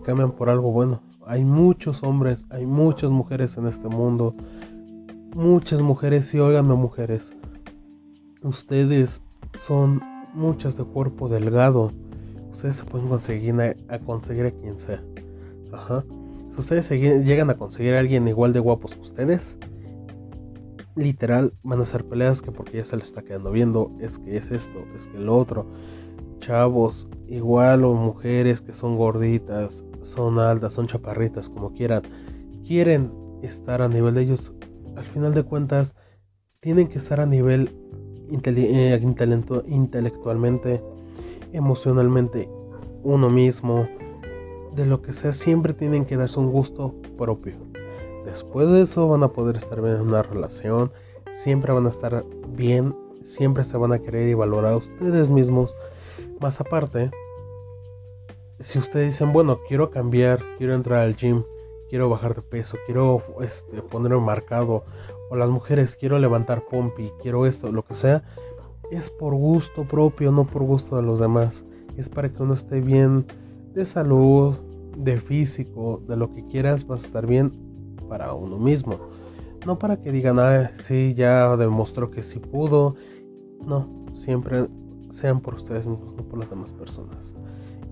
Cambian 0.00 0.32
por 0.32 0.50
algo 0.50 0.72
bueno. 0.72 1.00
Hay 1.26 1.44
muchos 1.44 2.02
hombres, 2.02 2.44
hay 2.50 2.66
muchas 2.66 3.10
mujeres 3.10 3.56
en 3.56 3.66
este 3.66 3.88
mundo. 3.88 4.34
Muchas 5.34 5.80
mujeres, 5.80 6.32
y 6.34 6.38
óiganme 6.38 6.74
mujeres. 6.74 7.34
Ustedes 8.42 9.22
son 9.58 10.00
muchas 10.34 10.76
de 10.76 10.84
cuerpo 10.84 11.28
delgado. 11.28 11.90
ustedes 12.50 12.76
se 12.76 12.84
pueden 12.84 13.08
conseguir 13.08 13.54
a, 13.88 13.98
conseguir 14.00 14.46
a 14.46 14.50
quien 14.50 14.78
sea. 14.78 15.02
Ajá. 15.72 16.04
Si 16.52 16.60
ustedes 16.60 16.90
llegan 16.90 17.50
a 17.50 17.54
conseguir 17.54 17.94
a 17.94 18.00
alguien 18.00 18.28
igual 18.28 18.52
de 18.52 18.60
guapos 18.60 18.94
que 18.94 19.00
ustedes, 19.00 19.58
literal 20.94 21.52
van 21.62 21.80
a 21.80 21.84
ser 21.84 22.04
peleas 22.04 22.42
que 22.42 22.52
porque 22.52 22.78
ya 22.78 22.84
se 22.84 22.96
le 22.96 23.02
está 23.02 23.22
quedando 23.22 23.50
viendo, 23.50 23.90
es 24.00 24.18
que 24.18 24.36
es 24.36 24.50
esto, 24.50 24.84
es 24.94 25.08
que 25.08 25.18
lo 25.18 25.36
otro. 25.36 25.66
Chavos, 26.38 27.08
igual 27.28 27.84
o 27.84 27.94
mujeres 27.94 28.60
que 28.60 28.72
son 28.72 28.96
gorditas, 28.96 29.84
son 30.02 30.38
altas, 30.38 30.74
son 30.74 30.86
chaparritas, 30.86 31.48
como 31.48 31.72
quieran, 31.72 32.02
quieren 32.66 33.12
estar 33.42 33.82
a 33.82 33.88
nivel 33.88 34.14
de 34.14 34.22
ellos, 34.22 34.54
al 34.96 35.04
final 35.04 35.34
de 35.34 35.42
cuentas, 35.42 35.96
tienen 36.60 36.88
que 36.88 36.98
estar 36.98 37.20
a 37.20 37.26
nivel 37.26 37.70
eh, 38.30 39.00
intelectualmente, 39.66 40.82
emocionalmente, 41.52 42.48
uno 43.02 43.28
mismo, 43.28 43.86
de 44.74 44.86
lo 44.86 45.02
que 45.02 45.12
sea, 45.12 45.32
siempre 45.32 45.72
tienen 45.72 46.04
que 46.04 46.16
darse 46.16 46.40
un 46.40 46.50
gusto 46.50 46.94
propio. 47.16 47.54
Después 48.24 48.68
de 48.70 48.82
eso 48.82 49.06
van 49.06 49.22
a 49.22 49.28
poder 49.28 49.56
estar 49.56 49.80
bien 49.80 49.96
en 49.96 50.00
una 50.02 50.22
relación, 50.22 50.90
siempre 51.30 51.72
van 51.72 51.86
a 51.86 51.90
estar 51.90 52.24
bien, 52.48 52.94
siempre 53.20 53.64
se 53.64 53.76
van 53.76 53.92
a 53.92 53.98
querer 53.98 54.28
y 54.28 54.34
valorar 54.34 54.72
a 54.72 54.76
ustedes 54.78 55.30
mismos. 55.30 55.76
Más 56.40 56.60
aparte, 56.60 57.10
si 58.58 58.78
ustedes 58.78 59.12
dicen, 59.12 59.32
bueno, 59.32 59.60
quiero 59.68 59.90
cambiar, 59.90 60.40
quiero 60.58 60.74
entrar 60.74 61.00
al 61.00 61.16
gym, 61.16 61.42
quiero 61.88 62.08
bajar 62.08 62.34
de 62.34 62.42
peso, 62.42 62.76
quiero 62.86 63.22
este, 63.40 63.82
ponerme 63.82 64.20
marcado, 64.20 64.84
o 65.30 65.36
las 65.36 65.48
mujeres, 65.48 65.96
quiero 65.96 66.18
levantar 66.18 66.64
pompi, 66.70 67.10
quiero 67.22 67.46
esto, 67.46 67.72
lo 67.72 67.84
que 67.84 67.94
sea, 67.94 68.24
es 68.90 69.10
por 69.10 69.34
gusto 69.34 69.84
propio, 69.84 70.30
no 70.32 70.46
por 70.46 70.62
gusto 70.62 70.96
de 70.96 71.02
los 71.02 71.20
demás. 71.20 71.64
Es 71.96 72.08
para 72.08 72.28
que 72.28 72.42
uno 72.42 72.54
esté 72.54 72.80
bien 72.80 73.26
de 73.72 73.84
salud, 73.84 74.56
de 74.96 75.18
físico, 75.18 76.02
de 76.06 76.16
lo 76.16 76.32
que 76.32 76.46
quieras, 76.46 76.86
vas 76.86 77.04
a 77.04 77.06
estar 77.06 77.26
bien 77.26 77.52
para 78.08 78.32
uno 78.34 78.58
mismo. 78.58 78.98
No 79.66 79.78
para 79.78 80.00
que 80.00 80.12
digan, 80.12 80.38
ah, 80.38 80.70
sí, 80.74 81.14
ya 81.14 81.56
demostró 81.56 82.10
que 82.10 82.22
sí 82.22 82.38
pudo. 82.38 82.96
No, 83.66 83.88
siempre 84.12 84.66
sean 85.14 85.40
por 85.40 85.54
ustedes 85.54 85.86
mismos, 85.86 86.16
no 86.16 86.24
por 86.24 86.40
las 86.40 86.50
demás 86.50 86.72
personas. 86.72 87.34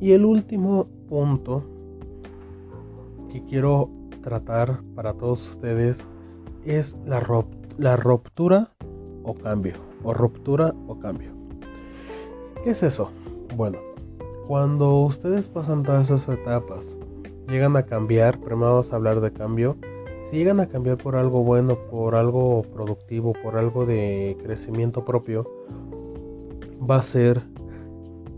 Y 0.00 0.12
el 0.12 0.24
último 0.24 0.86
punto 1.08 1.62
que 3.30 3.44
quiero 3.44 3.88
tratar 4.22 4.82
para 4.96 5.14
todos 5.14 5.40
ustedes 5.54 6.06
es 6.64 6.96
la, 7.06 7.22
la 7.78 7.96
ruptura 7.96 8.72
o 9.22 9.34
cambio. 9.34 9.74
O 10.02 10.12
ruptura 10.12 10.74
o 10.88 10.98
cambio. 10.98 11.30
¿Qué 12.64 12.70
es 12.70 12.82
eso? 12.82 13.10
Bueno, 13.56 13.78
cuando 14.48 15.00
ustedes 15.02 15.46
pasan 15.46 15.84
todas 15.84 16.10
esas 16.10 16.36
etapas, 16.36 16.98
llegan 17.48 17.76
a 17.76 17.84
cambiar, 17.84 18.40
primero 18.40 18.70
vamos 18.70 18.92
a 18.92 18.96
hablar 18.96 19.20
de 19.20 19.32
cambio, 19.32 19.76
si 20.22 20.38
llegan 20.38 20.58
a 20.58 20.68
cambiar 20.68 20.98
por 20.98 21.14
algo 21.14 21.44
bueno, 21.44 21.76
por 21.88 22.16
algo 22.16 22.62
productivo, 22.62 23.32
por 23.44 23.56
algo 23.56 23.86
de 23.86 24.36
crecimiento 24.42 25.04
propio, 25.04 25.48
va 26.88 26.96
a 26.96 27.02
ser 27.02 27.42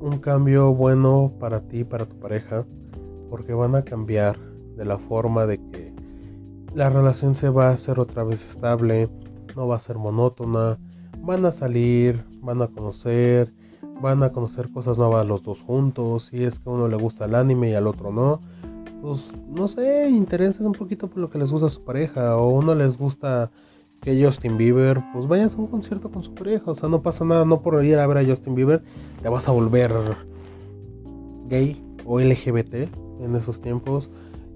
un 0.01 0.19
cambio 0.19 0.75
bueno 0.75 1.33
para 1.41 1.61
ti, 1.61 1.85
para 1.85 2.07
tu 2.07 2.19
pareja, 2.19 2.67
porque 3.31 3.55
van 3.55 3.75
a 3.75 3.83
cambiar 3.83 4.39
de 4.77 4.85
la 4.85 4.99
forma 4.99 5.47
de 5.47 5.59
que 5.71 5.95
la 6.75 6.91
relación 6.91 7.35
se 7.35 7.49
va 7.49 7.69
a 7.69 7.73
hacer 7.73 7.99
otra 7.99 8.25
vez 8.25 8.45
estable, 8.45 9.09
no 9.57 9.67
va 9.67 9.77
a 9.77 9.79
ser 9.79 9.97
monótona, 9.97 10.79
van 11.21 11.47
a 11.47 11.53
salir, 11.53 12.23
van 12.43 12.61
a 12.61 12.67
conocer, 12.67 13.53
van 14.03 14.23
a 14.23 14.31
conocer 14.31 14.71
cosas 14.73 14.99
nuevas 14.99 15.27
los 15.27 15.43
dos 15.43 15.61
juntos, 15.61 16.27
si 16.27 16.45
es 16.45 16.59
que 16.59 16.69
a 16.69 16.73
uno 16.73 16.89
le 16.89 16.97
gusta 16.97 17.25
el 17.25 17.35
anime 17.35 17.71
y 17.71 17.75
al 17.75 17.87
otro 17.87 18.13
no, 18.13 18.41
pues 19.01 19.33
no 19.49 19.69
sé, 19.69 20.11
intereses 20.11 20.67
un 20.67 20.73
poquito 20.73 21.09
por 21.09 21.19
lo 21.19 21.31
que 21.31 21.39
les 21.39 21.51
gusta 21.51 21.69
a 21.69 21.71
su 21.71 21.83
pareja 21.83 22.37
o 22.37 22.49
uno 22.51 22.75
les 22.75 22.99
gusta 22.99 23.51
que 24.05 24.23
Justin 24.23 24.59
Bieber, 24.59 25.03
pues 25.15 25.27
vayas 25.27 25.55
a 25.55 25.59
un 25.59 25.67
concierto 25.67 26.11
con 26.11 26.23
su 26.23 26.35
pareja, 26.35 26.71
o 26.71 26.75
sea, 26.75 26.91
no 26.91 27.01
pasa 27.01 27.25
nada, 27.25 27.47
no 27.47 27.63
por 27.63 27.83
ir 27.83 27.99
a 27.99 28.07
ver 28.07 28.19
a 28.19 28.25
Justin 28.25 28.55
Bieber 28.55 28.83
te 29.23 29.29
vas 29.31 29.49
a 29.49 29.53
volver 29.53 29.93
gay 31.49 31.83
o 32.05 32.21
LGBT 32.21 32.75
en 33.21 33.35
esos 33.35 33.61
tiempos. 33.61 34.11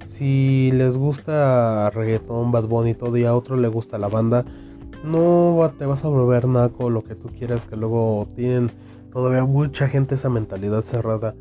Si 0.05 0.71
les 0.73 0.99
gusta 0.99 1.89
reggaetón, 1.91 2.53
Bad 2.53 2.67
Bunny 2.67 2.91
y 2.91 2.95
todo 2.95 3.17
y 3.17 3.25
a 3.25 3.35
otro 3.35 3.57
le 3.57 3.69
gusta 3.69 3.97
la 3.97 4.09
banda, 4.09 4.45
no 5.03 5.71
te 5.79 5.87
vas 5.87 6.05
a 6.05 6.09
volver 6.09 6.47
naco, 6.47 6.91
lo 6.91 7.03
que 7.03 7.15
tú 7.15 7.29
quieras, 7.29 7.65
que 7.65 7.77
luego 7.77 8.27
tienen 8.37 8.71
todavía 9.13 9.45
mucha 9.45 9.89
gente 9.89 10.17
esa 10.17 10.29
mentalidad 10.29 10.83
cerrada. 10.83 11.35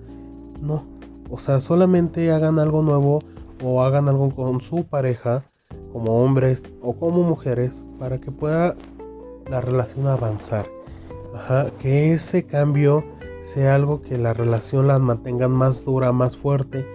No, 0.61 0.83
o 1.29 1.39
sea, 1.39 1.59
solamente 1.59 2.31
hagan 2.31 2.57
algo 2.57 2.81
nuevo 2.81 3.19
o 3.61 3.83
hagan 3.83 4.07
algo 4.07 4.29
con 4.29 4.61
su 4.61 4.85
pareja, 4.85 5.43
como 5.91 6.23
hombres 6.23 6.63
o 6.82 6.93
como 6.93 7.23
mujeres, 7.23 7.86
para 7.99 8.19
que 8.19 8.32
pueda 8.32 8.75
la 9.49 9.62
relación 9.62 10.08
avanzar. 10.08 10.67
Ajá, 11.34 11.71
que 11.80 12.13
ese 12.13 12.45
cambio 12.45 13.03
sea 13.41 13.75
algo 13.75 14.01
que 14.01 14.17
la 14.17 14.34
relación 14.34 14.88
la 14.88 14.99
mantenga 14.99 15.47
más 15.47 15.86
dura, 15.86 16.12
más 16.12 16.36
fuerte 16.36 16.86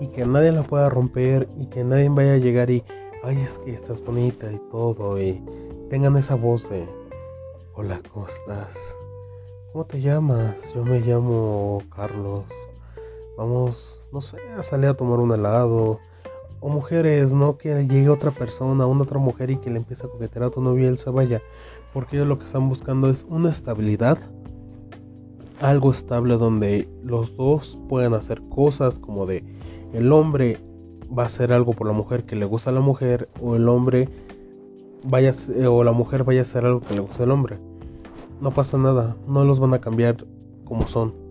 y 0.00 0.08
que 0.08 0.26
nadie 0.26 0.52
la 0.52 0.62
pueda 0.62 0.88
romper 0.88 1.48
y 1.58 1.66
que 1.66 1.84
nadie 1.84 2.08
vaya 2.08 2.34
a 2.34 2.38
llegar 2.38 2.70
y, 2.70 2.84
ay, 3.22 3.40
es 3.40 3.58
que 3.58 3.72
estás 3.72 4.04
bonita 4.04 4.50
y 4.50 4.58
todo 4.70 5.20
y 5.20 5.42
tengan 5.90 6.16
esa 6.16 6.34
voz 6.34 6.68
de, 6.68 6.88
hola, 7.74 8.00
¿cómo 8.12 8.26
estás? 8.26 8.96
¿Cómo 9.72 9.84
te 9.84 10.00
llamas? 10.00 10.74
Yo 10.74 10.84
me 10.84 11.00
llamo 11.00 11.82
Carlos 11.94 12.46
vamos, 13.36 14.00
no 14.12 14.20
sé, 14.20 14.38
a 14.56 14.62
salir 14.62 14.88
a 14.88 14.94
tomar 14.94 15.18
un 15.18 15.32
helado. 15.32 16.00
O 16.62 16.68
mujeres, 16.68 17.34
¿no? 17.34 17.58
Que 17.58 17.86
llegue 17.86 18.08
otra 18.08 18.30
persona, 18.30 18.86
una 18.86 19.02
otra 19.02 19.18
mujer 19.18 19.50
y 19.50 19.56
que 19.56 19.68
le 19.68 19.76
empiece 19.76 20.06
a 20.06 20.08
coquetear 20.08 20.44
a 20.44 20.50
tu 20.50 20.62
novia 20.62 20.84
y 20.84 20.88
él 20.88 20.96
se 20.96 21.10
vaya. 21.10 21.42
Porque 21.92 22.16
ellos 22.16 22.28
lo 22.28 22.38
que 22.38 22.44
están 22.44 22.68
buscando 22.68 23.10
es 23.10 23.26
una 23.28 23.50
estabilidad. 23.50 24.18
Algo 25.60 25.90
estable 25.90 26.38
donde 26.38 26.88
los 27.02 27.36
dos 27.36 27.78
puedan 27.88 28.14
hacer 28.14 28.40
cosas 28.48 28.98
como 28.98 29.26
de 29.26 29.44
el 29.92 30.10
hombre 30.12 30.58
va 31.16 31.24
a 31.24 31.26
hacer 31.26 31.52
algo 31.52 31.72
por 31.72 31.86
la 31.86 31.92
mujer 31.92 32.24
que 32.24 32.36
le 32.36 32.46
gusta 32.46 32.70
a 32.70 32.72
la 32.72 32.80
mujer 32.80 33.28
o 33.40 33.54
el 33.54 33.68
hombre 33.68 34.08
vaya 35.04 35.32
o 35.68 35.84
la 35.84 35.92
mujer 35.92 36.24
vaya 36.24 36.40
a 36.40 36.42
hacer 36.42 36.64
algo 36.64 36.80
que 36.80 36.94
le 36.94 37.00
gusta 37.00 37.24
al 37.24 37.32
hombre. 37.32 37.58
No 38.40 38.50
pasa 38.50 38.78
nada, 38.78 39.16
no 39.28 39.44
los 39.44 39.60
van 39.60 39.74
a 39.74 39.80
cambiar 39.80 40.24
como 40.64 40.86
son 40.86 41.22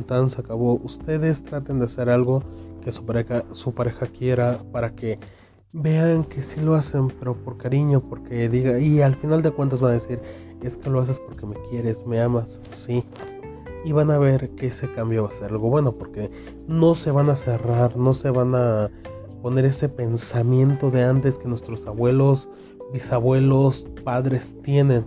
tan 0.00 0.30
se 0.30 0.40
acabó. 0.40 0.80
Ustedes 0.82 1.42
traten 1.42 1.78
de 1.78 1.84
hacer 1.84 2.08
algo 2.08 2.42
que 2.82 2.92
su 2.92 3.04
pareja, 3.06 3.44
su 3.52 3.72
pareja 3.72 4.06
quiera 4.06 4.62
para 4.72 4.94
que 4.94 5.18
vean 5.72 6.24
que 6.24 6.42
sí 6.42 6.60
lo 6.60 6.74
hacen, 6.74 7.08
pero 7.18 7.34
por 7.34 7.56
cariño, 7.56 8.00
porque 8.00 8.48
diga, 8.48 8.78
y 8.78 9.00
al 9.00 9.14
final 9.14 9.42
de 9.42 9.50
cuentas 9.50 9.80
van 9.80 9.92
a 9.92 9.94
decir, 9.94 10.20
es 10.62 10.76
que 10.76 10.90
lo 10.90 11.00
haces 11.00 11.18
porque 11.20 11.46
me 11.46 11.56
quieres, 11.70 12.06
me 12.06 12.20
amas, 12.20 12.60
sí. 12.72 13.04
Y 13.84 13.92
van 13.92 14.10
a 14.10 14.18
ver 14.18 14.50
que 14.50 14.66
ese 14.68 14.92
cambio 14.92 15.24
va 15.24 15.30
a 15.30 15.32
ser 15.32 15.50
algo 15.50 15.68
bueno, 15.68 15.92
porque 15.92 16.30
no 16.68 16.94
se 16.94 17.10
van 17.10 17.30
a 17.30 17.34
cerrar, 17.34 17.96
no 17.96 18.12
se 18.12 18.30
van 18.30 18.54
a 18.54 18.90
poner 19.40 19.64
ese 19.64 19.88
pensamiento 19.88 20.90
de 20.90 21.02
antes 21.02 21.38
que 21.38 21.48
nuestros 21.48 21.86
abuelos, 21.86 22.48
bisabuelos, 22.92 23.86
padres 24.04 24.54
tienen 24.62 25.04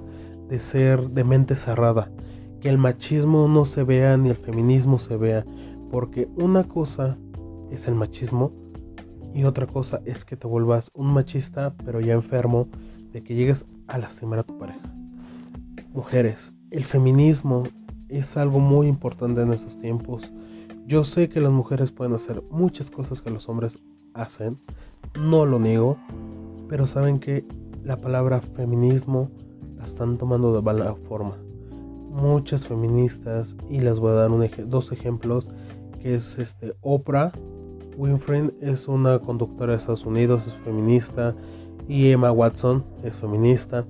de 0.49 0.59
ser 0.59 1.09
de 1.11 1.23
mente 1.23 1.55
cerrada 1.55 2.11
que 2.65 2.69
el 2.71 2.79
machismo 2.79 3.47
no 3.47 3.63
se 3.63 3.83
vea 3.83 4.17
ni 4.17 4.29
el 4.29 4.35
feminismo 4.35 4.97
se 4.97 5.17
vea, 5.17 5.45
porque 5.91 6.27
una 6.35 6.63
cosa 6.63 7.15
es 7.75 7.87
el 7.87 7.95
machismo 7.95 8.51
y 9.33 9.43
otra 9.43 9.67
cosa 9.67 10.01
es 10.05 10.25
que 10.25 10.37
te 10.37 10.47
vuelvas 10.47 10.89
un 10.93 11.07
machista 11.07 11.73
pero 11.85 11.99
ya 11.99 12.13
enfermo 12.13 12.67
de 13.11 13.23
que 13.23 13.35
llegues 13.35 13.65
a 13.87 13.97
lastimar 13.97 14.39
a 14.39 14.43
tu 14.43 14.57
pareja. 14.57 14.93
Mujeres, 15.93 16.53
el 16.71 16.83
feminismo 16.83 17.63
es 18.09 18.37
algo 18.37 18.59
muy 18.59 18.87
importante 18.87 19.41
en 19.41 19.53
estos 19.53 19.77
tiempos. 19.77 20.31
Yo 20.87 21.03
sé 21.03 21.29
que 21.29 21.41
las 21.41 21.51
mujeres 21.51 21.91
pueden 21.91 22.13
hacer 22.13 22.43
muchas 22.49 22.91
cosas 22.91 23.21
que 23.21 23.29
los 23.29 23.47
hombres 23.49 23.79
hacen, 24.13 24.59
no 25.19 25.45
lo 25.45 25.59
niego, 25.59 25.97
pero 26.67 26.85
saben 26.85 27.19
que 27.19 27.45
la 27.83 27.97
palabra 27.97 28.41
feminismo 28.41 29.29
la 29.77 29.85
están 29.85 30.17
tomando 30.17 30.53
de 30.53 30.61
mala 30.61 30.95
forma 31.07 31.37
muchas 32.15 32.65
feministas 32.65 33.57
y 33.69 33.81
les 33.81 33.99
voy 33.99 34.11
a 34.11 34.13
dar 34.13 34.69
dos 34.69 34.91
ejemplos 34.91 35.51
que 36.01 36.13
es 36.15 36.39
este 36.39 36.73
Oprah 36.81 37.31
Winfrey 37.97 38.51
es 38.61 38.87
una 38.87 39.19
conductora 39.19 39.71
de 39.71 39.77
Estados 39.77 40.05
Unidos 40.05 40.47
es 40.47 40.53
feminista 40.63 41.35
y 41.87 42.11
Emma 42.11 42.31
Watson 42.31 42.83
es 43.03 43.15
feminista 43.15 43.85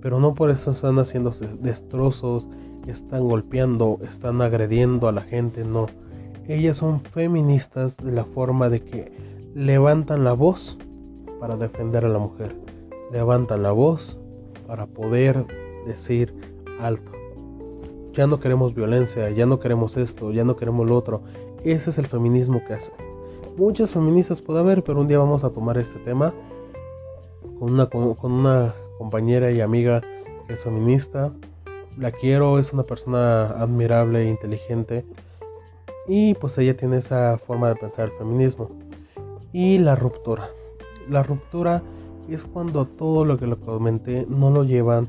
pero 0.00 0.18
no 0.18 0.34
por 0.34 0.50
eso 0.50 0.70
están 0.70 0.98
haciendo 0.98 1.32
destrozos 1.60 2.46
están 2.86 3.28
golpeando 3.28 3.98
están 4.02 4.42
agrediendo 4.42 5.08
a 5.08 5.12
la 5.12 5.22
gente 5.22 5.64
no 5.64 5.86
ellas 6.48 6.78
son 6.78 7.00
feministas 7.00 7.96
de 7.96 8.12
la 8.12 8.24
forma 8.24 8.68
de 8.68 8.80
que 8.80 9.12
levantan 9.54 10.24
la 10.24 10.32
voz 10.32 10.78
para 11.38 11.56
defender 11.56 12.04
a 12.04 12.08
la 12.08 12.18
mujer 12.18 12.56
levantan 13.12 13.62
la 13.62 13.72
voz 13.72 14.18
para 14.66 14.86
poder 14.86 15.46
decir 15.86 16.34
alto 16.78 17.12
ya 18.12 18.26
no 18.26 18.40
queremos 18.40 18.74
violencia, 18.74 19.30
ya 19.30 19.46
no 19.46 19.60
queremos 19.60 19.96
esto, 19.96 20.32
ya 20.32 20.44
no 20.44 20.56
queremos 20.56 20.88
lo 20.88 20.96
otro. 20.96 21.22
Ese 21.64 21.90
es 21.90 21.98
el 21.98 22.06
feminismo 22.06 22.62
que 22.66 22.74
hace. 22.74 22.92
Muchas 23.56 23.92
feministas 23.92 24.40
puede 24.40 24.60
haber, 24.60 24.82
pero 24.82 25.00
un 25.00 25.08
día 25.08 25.18
vamos 25.18 25.44
a 25.44 25.50
tomar 25.50 25.76
este 25.76 25.98
tema 26.00 26.32
con 27.58 27.72
una, 27.72 27.88
una 28.22 28.74
compañera 28.98 29.50
y 29.50 29.60
amiga 29.60 30.00
que 30.46 30.54
es 30.54 30.62
feminista. 30.62 31.32
La 31.98 32.10
quiero, 32.12 32.58
es 32.58 32.72
una 32.72 32.84
persona 32.84 33.50
admirable 33.50 34.22
e 34.22 34.30
inteligente. 34.30 35.04
Y 36.08 36.34
pues 36.34 36.56
ella 36.58 36.76
tiene 36.76 36.98
esa 36.98 37.38
forma 37.38 37.68
de 37.68 37.76
pensar 37.76 38.06
el 38.06 38.12
feminismo. 38.12 38.70
Y 39.52 39.78
la 39.78 39.94
ruptura. 39.94 40.50
La 41.08 41.22
ruptura 41.22 41.82
es 42.28 42.44
cuando 42.44 42.86
todo 42.86 43.24
lo 43.24 43.38
que 43.38 43.46
le 43.46 43.56
comenté 43.56 44.26
no 44.28 44.50
lo 44.50 44.64
llevan, 44.64 45.08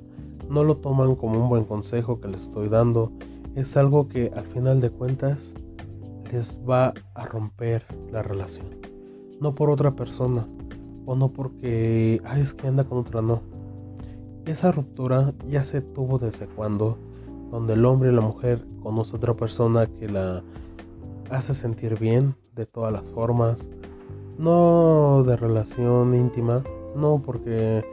no 0.50 0.64
lo 0.64 0.78
toman 0.78 1.16
como 1.16 1.42
un 1.42 1.50
buen 1.50 1.64
consejo 1.64 2.20
que 2.20 2.28
les 2.28 2.44
estoy 2.44 2.68
dando. 2.68 3.12
Es 3.56 3.78
algo 3.78 4.08
que 4.08 4.32
al 4.36 4.46
final 4.48 4.82
de 4.82 4.90
cuentas 4.90 5.54
les 6.32 6.58
va 6.68 6.94
a 7.16 7.26
romper 7.26 7.84
la 8.12 8.24
relación. 8.24 8.68
No 9.40 9.54
por 9.54 9.70
otra 9.70 9.92
persona 9.92 10.48
o 11.06 11.16
no 11.16 11.30
porque, 11.30 12.22
ay, 12.26 12.42
es 12.42 12.54
que 12.54 12.68
anda 12.68 12.84
con 12.84 13.00
otra, 13.00 13.22
no. 13.22 13.42
Esa 14.46 14.72
ruptura 14.72 15.34
ya 15.50 15.64
se 15.64 15.82
tuvo 15.82 16.18
desde 16.20 16.48
cuando, 16.48 16.98
donde 17.52 17.74
el 17.74 17.86
hombre 17.86 18.12
y 18.12 18.16
la 18.16 18.22
mujer 18.22 18.66
conoce 18.82 19.14
a 19.14 19.18
otra 19.18 19.34
persona 19.34 19.88
que 19.88 20.08
la 20.08 20.44
hace 21.30 21.54
sentir 21.54 21.98
bien 21.98 22.36
de 22.56 22.66
todas 22.66 22.92
las 22.92 23.10
formas, 23.10 23.70
no 24.38 25.24
de 25.26 25.36
relación 25.36 26.14
íntima, 26.14 26.64
no 26.96 27.22
porque 27.24 27.84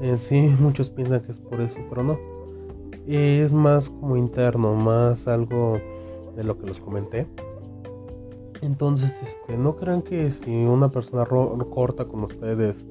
en 0.00 0.18
sí 0.18 0.54
muchos 0.60 0.90
piensan 0.90 1.20
que 1.22 1.32
es 1.32 1.38
por 1.38 1.60
eso, 1.60 1.80
pero 1.88 2.02
no. 2.02 2.18
Es 3.06 3.52
más 3.52 3.90
como 3.90 4.16
interno, 4.16 4.74
más 4.74 5.26
algo 5.26 5.78
de 6.36 6.44
lo 6.44 6.56
que 6.58 6.66
les 6.66 6.78
comenté. 6.78 7.26
Entonces, 8.62 9.22
este, 9.22 9.56
no 9.56 9.76
crean 9.76 10.02
que 10.02 10.30
si 10.30 10.50
una 10.50 10.90
persona 10.90 11.24
corta 11.24 12.04
con 12.04 12.24
ustedes 12.24 12.86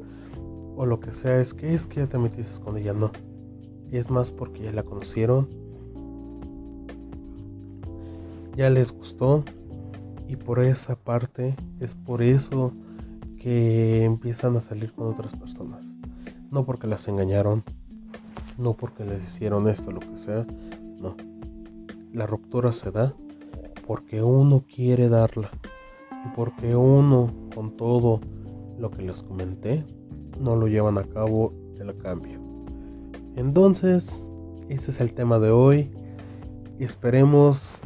o 0.75 0.86
lo 0.86 0.99
que 0.99 1.12
sea, 1.12 1.39
es 1.39 1.53
que 1.53 1.73
es 1.73 1.86
que 1.86 2.01
ya 2.01 2.08
te 2.08 2.17
metiste 2.17 2.63
con 2.63 2.77
ella, 2.77 2.93
no. 2.93 3.12
Es 3.91 4.10
más 4.10 4.32
porque 4.32 4.63
ya 4.63 4.71
la 4.71 4.84
conocieron, 4.84 5.47
ya 8.55 8.69
les 8.69 8.91
gustó 8.91 9.43
y 10.27 10.36
por 10.36 10.60
esa 10.60 10.95
parte 10.95 11.55
es 11.79 11.95
por 11.95 12.21
eso 12.21 12.71
que 13.38 14.03
empiezan 14.03 14.55
a 14.58 14.62
salir 14.62 14.91
con 14.93 15.08
otras 15.08 15.34
personas. 15.34 15.86
No 16.51 16.65
porque 16.65 16.88
las 16.88 17.08
engañaron, 17.08 17.63
no 18.58 18.73
porque 18.73 19.05
les 19.05 19.23
hicieron 19.23 19.67
esto, 19.69 19.91
lo 19.91 19.99
que 19.99 20.17
sea, 20.17 20.45
no. 20.99 21.15
La 22.12 22.25
ruptura 22.25 22.73
se 22.73 22.91
da 22.91 23.13
porque 23.89 24.21
uno 24.21 24.63
quiere 24.71 25.10
darla 25.10 25.49
y 26.23 26.36
porque 26.36 26.75
uno 26.75 27.34
con 27.56 27.75
todo 27.75 28.19
lo 28.78 28.91
que 28.91 29.02
les 29.02 29.23
comenté 29.23 29.84
no 30.39 30.56
lo 30.56 30.67
llevan 30.67 30.99
a 30.99 31.06
cabo 31.06 31.56
el 31.80 31.97
cambio. 31.97 32.39
Entonces, 33.36 34.30
ese 34.67 34.91
es 34.91 35.02
el 35.02 35.12
tema 35.13 35.39
de 35.39 35.49
hoy. 35.49 35.89
Esperemos 36.78 37.80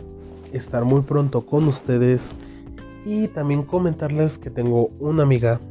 estar 0.52 0.84
muy 0.84 1.04
pronto 1.04 1.46
con 1.46 1.70
ustedes 1.70 2.36
y 3.06 3.30
también 3.30 3.64
comentarles 3.64 4.38
que 4.38 4.50
tengo 4.50 4.88
una 5.00 5.24
amiga 5.24 5.62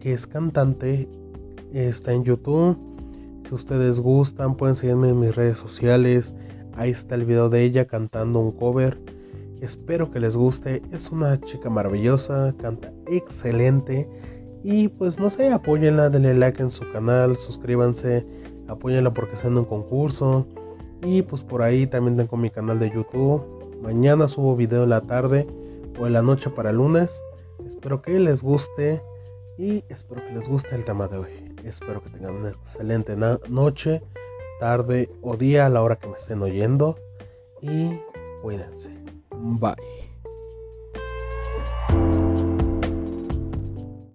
que 0.00 0.14
es 0.14 0.26
cantante, 0.26 1.10
está 1.74 2.14
en 2.14 2.24
YouTube. 2.24 2.74
Si 3.46 3.54
ustedes 3.54 4.00
gustan, 4.00 4.56
pueden 4.56 4.76
seguirme 4.76 5.10
en 5.10 5.20
mis 5.20 5.36
redes 5.36 5.58
sociales. 5.58 6.34
Ahí 6.74 6.90
está 6.90 7.14
el 7.14 7.24
video 7.24 7.48
de 7.48 7.62
ella 7.62 7.86
cantando 7.86 8.38
un 8.40 8.52
cover. 8.52 8.98
Espero 9.60 10.10
que 10.10 10.20
les 10.20 10.36
guste. 10.36 10.82
Es 10.92 11.10
una 11.10 11.40
chica 11.40 11.68
maravillosa, 11.68 12.54
canta 12.58 12.92
excelente. 13.06 14.08
Y 14.62 14.88
pues 14.88 15.18
no 15.18 15.30
sé, 15.30 15.52
apóyenla, 15.52 16.10
denle 16.10 16.34
like 16.34 16.62
en 16.62 16.70
su 16.70 16.90
canal, 16.92 17.36
suscríbanse, 17.36 18.26
apóyenla 18.68 19.12
porque 19.12 19.34
está 19.34 19.48
en 19.48 19.58
un 19.58 19.64
concurso. 19.64 20.46
Y 21.02 21.22
pues 21.22 21.42
por 21.42 21.62
ahí 21.62 21.86
también 21.86 22.16
tengo 22.16 22.36
mi 22.36 22.50
canal 22.50 22.78
de 22.78 22.90
YouTube. 22.90 23.42
Mañana 23.82 24.26
subo 24.26 24.56
video 24.56 24.84
en 24.84 24.90
la 24.90 25.00
tarde 25.00 25.46
o 25.98 26.06
en 26.06 26.12
la 26.12 26.22
noche 26.22 26.50
para 26.50 26.72
lunes. 26.72 27.22
Espero 27.64 28.02
que 28.02 28.18
les 28.18 28.42
guste 28.42 29.02
y 29.58 29.84
espero 29.88 30.24
que 30.26 30.32
les 30.34 30.48
guste 30.48 30.74
el 30.74 30.84
tema 30.84 31.08
de 31.08 31.18
hoy. 31.18 31.54
Espero 31.64 32.02
que 32.02 32.10
tengan 32.10 32.36
una 32.36 32.50
excelente 32.50 33.16
noche, 33.48 34.02
tarde 34.60 35.10
o 35.22 35.36
día 35.36 35.66
a 35.66 35.68
la 35.68 35.82
hora 35.82 35.96
que 35.96 36.06
me 36.06 36.16
estén 36.16 36.40
oyendo 36.42 36.96
y 37.60 37.98
cuídense. 38.42 38.94
Bye. 39.30 39.99